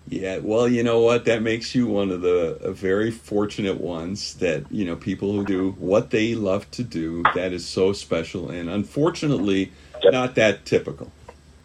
Yeah, 0.07 0.37
well, 0.37 0.67
you 0.67 0.83
know 0.83 0.99
what? 1.01 1.25
That 1.25 1.41
makes 1.41 1.73
you 1.73 1.87
one 1.87 2.11
of 2.11 2.21
the 2.21 2.59
uh, 2.63 2.71
very 2.73 3.09
fortunate 3.09 3.81
ones 3.81 4.35
that, 4.35 4.71
you 4.71 4.85
know, 4.85 4.95
people 4.95 5.31
who 5.31 5.43
do 5.45 5.71
what 5.79 6.11
they 6.11 6.35
love 6.35 6.69
to 6.71 6.83
do, 6.83 7.23
that 7.33 7.53
is 7.53 7.65
so 7.67 7.91
special 7.91 8.51
and 8.51 8.69
unfortunately 8.69 9.71
Yep. 10.03 10.13
not 10.13 10.35
that 10.35 10.63
typical. 10.65 11.11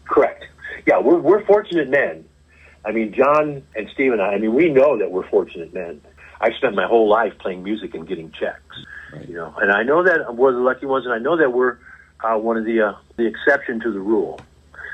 Correct. 0.05 0.45
Yeah, 0.87 0.97
we're 1.01 1.19
we're 1.19 1.45
fortunate 1.45 1.87
men. 1.87 2.25
I 2.83 2.91
mean, 2.91 3.13
John 3.13 3.61
and 3.75 3.87
Steve 3.93 4.11
and 4.11 4.23
I. 4.23 4.29
I 4.33 4.37
mean, 4.39 4.55
we 4.55 4.69
know 4.69 4.97
that 4.97 5.11
we're 5.11 5.27
fortunate 5.29 5.71
men. 5.71 6.01
I 6.41 6.51
spent 6.53 6.73
my 6.73 6.87
whole 6.87 7.07
life 7.07 7.37
playing 7.37 7.61
music 7.61 7.93
and 7.93 8.07
getting 8.07 8.31
checks. 8.31 8.75
Right. 9.13 9.29
You 9.29 9.35
know, 9.35 9.53
and 9.61 9.71
I 9.71 9.83
know 9.83 10.03
that 10.03 10.35
we're 10.35 10.53
the 10.53 10.59
lucky 10.59 10.85
ones, 10.85 11.05
and 11.05 11.13
I 11.13 11.19
know 11.19 11.37
that 11.37 11.53
we're 11.53 11.77
uh, 12.23 12.37
one 12.37 12.57
of 12.57 12.65
the 12.65 12.81
uh, 12.81 12.93
the 13.15 13.25
exception 13.25 13.79
to 13.81 13.91
the 13.91 13.99
rule. 13.99 14.39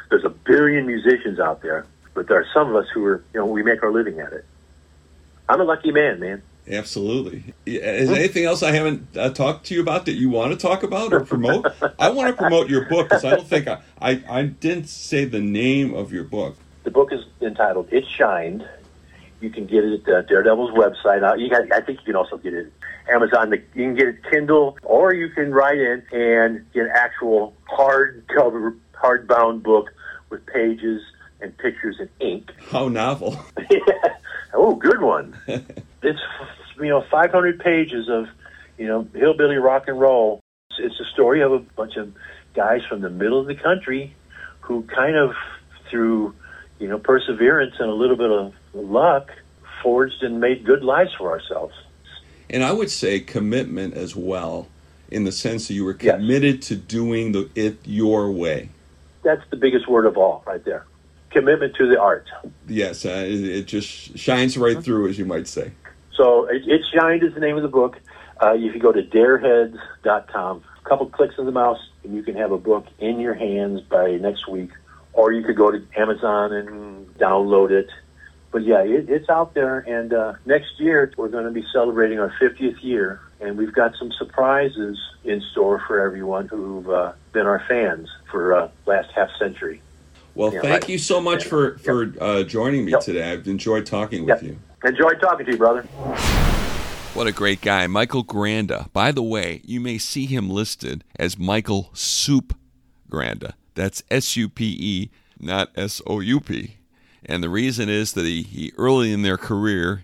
There's 0.10 0.25
a 0.25 0.29
billion 0.29 0.88
musicians 0.88 1.39
out 1.39 1.62
there, 1.62 1.86
but 2.13 2.27
there 2.27 2.39
are 2.39 2.45
some 2.53 2.69
of 2.69 2.75
us 2.75 2.88
who 2.93 3.05
are, 3.05 3.23
you 3.34 3.39
know, 3.39 3.45
we 3.45 3.63
make 3.63 3.84
our 3.84 3.91
living 3.91 4.19
at 4.19 4.34
it. 4.34 4.43
I'm 5.47 5.62
a 5.62 5.63
lucky 5.63 5.91
man, 5.91 6.19
man. 6.19 6.41
Absolutely. 6.67 7.53
Is 7.65 8.10
there 8.10 8.17
anything 8.17 8.45
else 8.45 8.62
I 8.62 8.71
haven't 8.71 9.17
uh, 9.17 9.29
talked 9.29 9.65
to 9.67 9.73
you 9.73 9.82
about 9.82 10.05
that 10.05 10.13
you 10.13 10.29
want 10.29 10.51
to 10.51 10.58
talk 10.58 10.84
about 10.84 11.13
or 11.13 11.21
promote? 11.21 11.65
I 11.97 12.10
want 12.10 12.27
to 12.27 12.34
promote 12.34 12.69
your 12.69 12.86
book 12.86 13.10
because 13.10 13.25
I 13.25 13.32
don't 13.32 13.47
think 13.47 13.67
I, 13.67 13.79
I, 13.99 14.23
I 14.29 14.43
didn't 14.43 14.88
say 14.88 15.25
the 15.25 15.39
name 15.39 15.93
of 15.93 16.13
your 16.13 16.23
book. 16.23 16.58
The 16.84 16.91
book 16.91 17.12
is 17.12 17.25
entitled 17.41 17.88
"It 17.91 18.05
Shined." 18.08 18.67
You 19.41 19.49
can 19.49 19.65
get 19.65 19.84
it 19.84 20.08
at 20.08 20.28
Daredevil's 20.28 20.71
website. 20.71 21.23
Uh, 21.23 21.36
you 21.36 21.49
got, 21.49 21.71
I 21.71 21.82
think 21.82 21.99
you 21.99 22.06
can 22.06 22.15
also 22.15 22.38
get 22.38 22.54
it 22.54 22.71
at 23.08 23.15
Amazon. 23.15 23.49
The, 23.49 23.58
you 23.73 23.86
can 23.86 23.95
get 23.95 24.08
it 24.08 24.17
Kindle, 24.30 24.78
or 24.84 25.13
you 25.13 25.30
can 25.30 25.52
write 25.52 25.78
in 25.78 26.04
and 26.12 26.65
get 26.73 26.86
an 26.86 26.91
actual 26.93 27.54
hard 27.65 28.28
hardcover, 28.28 28.78
hardbound 28.93 29.63
book 29.63 29.89
with 30.30 30.45
pages 30.45 31.02
and 31.41 31.58
pictures 31.58 31.97
and 31.99 32.10
ink. 32.19 32.52
How 32.69 32.88
novel. 32.89 33.39
oh, 34.54 34.75
good 34.75 35.02
one. 35.02 35.38
it's 35.47 36.19
you 36.78 36.89
know 36.89 37.04
500 37.10 37.60
pages 37.60 38.10
of 38.10 38.28
you 38.78 38.88
know 38.88 39.08
hillbilly 39.13 39.56
rock 39.56 39.86
and 39.88 39.99
roll. 39.99 40.41
It's, 40.71 40.80
it's 40.80 40.99
a 40.99 41.12
story 41.13 41.41
of 41.41 41.52
a 41.52 41.60
bunch 41.60 41.95
of 41.95 42.13
guys 42.54 42.82
from 42.88 43.02
the 43.02 43.10
middle 43.10 43.39
of 43.39 43.47
the 43.47 43.56
country 43.56 44.15
who 44.62 44.84
kind 44.84 45.15
of 45.15 45.32
through 45.89 46.36
you 46.80 46.88
know 46.88 46.99
perseverance 46.99 47.75
and 47.80 47.89
a 47.89 47.93
little 47.93 48.17
bit 48.17 48.32
of 48.32 48.54
luck 48.73 49.32
forged 49.84 50.23
and 50.23 50.39
made 50.39 50.65
good 50.65 50.84
lives 50.84 51.12
for 51.17 51.29
ourselves. 51.32 51.73
And 52.49 52.63
I 52.63 52.71
would 52.71 52.89
say 52.89 53.19
commitment 53.19 53.93
as 53.93 54.15
well, 54.15 54.67
in 55.12 55.23
the 55.23 55.32
sense 55.32 55.67
that 55.67 55.73
you 55.73 55.86
were 55.86 55.97
Yes. 55.99 56.15
committed 56.15 56.62
to 56.63 56.75
doing 56.75 57.32
the, 57.32 57.49
it 57.55 57.77
your 57.86 58.32
way. 58.32 58.69
That's 59.23 59.47
the 59.49 59.58
biggest 59.58 59.88
word 59.88 60.05
of 60.05 60.17
all, 60.17 60.43
right 60.47 60.63
there. 60.65 60.86
Commitment 61.32 61.75
to 61.75 61.88
the 61.88 61.99
art. 61.99 62.27
Yes, 62.67 63.05
uh, 63.05 63.10
it, 63.10 63.43
it 63.43 63.67
just 63.67 64.17
shines 64.17 64.58
right 64.58 64.82
through, 64.84 65.08
as 65.10 65.19
you 65.19 65.25
might 65.25 65.47
say. 65.47 65.71
So 66.15 66.45
it, 66.45 66.63
it 66.67 66.82
shined 66.93 67.23
is 67.23 67.34
the 67.34 67.39
name 67.39 67.55
of 67.55 67.62
the 67.62 67.69
book. 67.69 67.97
Uh, 68.41 68.53
if 68.55 68.73
you 68.73 68.79
go 68.79 68.91
to 68.91 69.03
dareheads.com, 69.03 70.63
a 70.86 70.89
couple 70.89 71.08
clicks 71.08 71.38
of 71.38 71.45
the 71.45 71.51
mouse, 71.51 71.79
and 72.03 72.15
you 72.15 72.23
can 72.23 72.36
have 72.36 72.51
a 72.51 72.58
book 72.58 72.88
in 72.97 73.19
your 73.19 73.34
hands 73.34 73.82
by 73.82 74.12
next 74.17 74.47
week. 74.47 74.71
Or 75.13 75.32
you 75.34 75.43
could 75.43 75.55
go 75.55 75.69
to 75.71 75.86
Amazon 75.97 76.53
and 76.53 77.08
download 77.17 77.71
it. 77.71 77.89
But 78.52 78.64
yeah, 78.64 78.82
it, 78.84 79.10
it's 79.10 79.30
out 79.30 79.54
there. 79.54 79.80
And 79.80 80.14
uh, 80.14 80.34
next 80.46 80.80
year, 80.80 81.12
we're 81.18 81.28
going 81.30 81.46
to 81.46 81.52
be 81.52 81.64
celebrating 81.72 82.20
our 82.20 82.34
50th 82.42 82.82
year. 82.84 83.20
And 83.42 83.58
we've 83.58 83.74
got 83.74 83.96
some 83.98 84.12
surprises 84.12 84.98
in 85.24 85.42
store 85.52 85.80
for 85.88 86.00
everyone 86.00 86.48
who've 86.48 86.90
uh, 86.90 87.14
been 87.32 87.46
our 87.46 87.64
fans 87.70 88.10
for 88.32 88.54
uh, 88.56 88.70
last 88.86 89.12
half 89.12 89.30
century. 89.38 89.82
Well, 90.36 90.54
Yeah, 90.54 90.62
thank 90.62 90.82
right. 90.84 90.90
you 90.90 90.98
so 90.98 91.22
much 91.22 91.44
Yeah. 91.44 91.50
for 91.50 91.78
for 91.80 92.14
uh, 92.20 92.44
joining 92.44 92.86
me 92.86 92.92
Yep. 92.94 93.02
today. 93.02 93.32
I've 93.32 93.48
enjoyed 93.48 93.86
talking 93.86 94.28
Yep. 94.28 94.42
with 94.42 94.52
you. 94.52 94.60
Enjoyed 94.84 95.20
talking 95.22 95.46
to 95.46 95.52
you, 95.52 95.58
brother. 95.58 95.82
What 97.14 97.28
a 97.28 97.32
great 97.32 97.62
guy, 97.62 97.88
Michael 97.88 98.24
Granda. 98.24 98.92
By 98.94 99.12
the 99.12 99.24
way, 99.24 99.62
you 99.66 99.80
may 99.82 99.98
see 99.98 100.26
him 100.26 100.50
listed 100.50 101.04
as 101.18 101.38
Michael 101.38 101.90
Soup 101.94 102.56
Granda. 103.12 103.54
That's 103.76 104.04
S 104.12 104.38
U 104.38 104.48
P 104.50 104.76
E, 104.80 105.10
not 105.40 105.70
S 105.76 106.02
O 106.08 106.20
U 106.20 106.40
P. 106.40 106.78
And 107.25 107.43
the 107.43 107.49
reason 107.49 107.89
is 107.89 108.13
that 108.13 108.25
he, 108.25 108.43
he 108.43 108.71
early 108.77 109.12
in 109.12 109.21
their 109.21 109.38
career, 109.38 110.03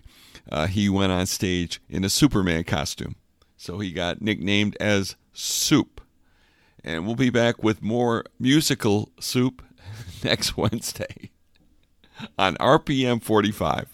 uh, 0.50 0.66
he 0.66 0.88
went 0.88 1.12
on 1.12 1.26
stage 1.26 1.80
in 1.88 2.04
a 2.04 2.08
Superman 2.08 2.64
costume. 2.64 3.16
So 3.56 3.78
he 3.78 3.90
got 3.92 4.20
nicknamed 4.20 4.76
as 4.80 5.16
Soup. 5.32 6.00
And 6.84 7.04
we'll 7.04 7.16
be 7.16 7.30
back 7.30 7.62
with 7.62 7.82
more 7.82 8.24
musical 8.38 9.10
soup 9.18 9.62
next 10.24 10.56
Wednesday 10.56 11.30
on 12.38 12.56
RPM 12.56 13.22
45. 13.22 13.84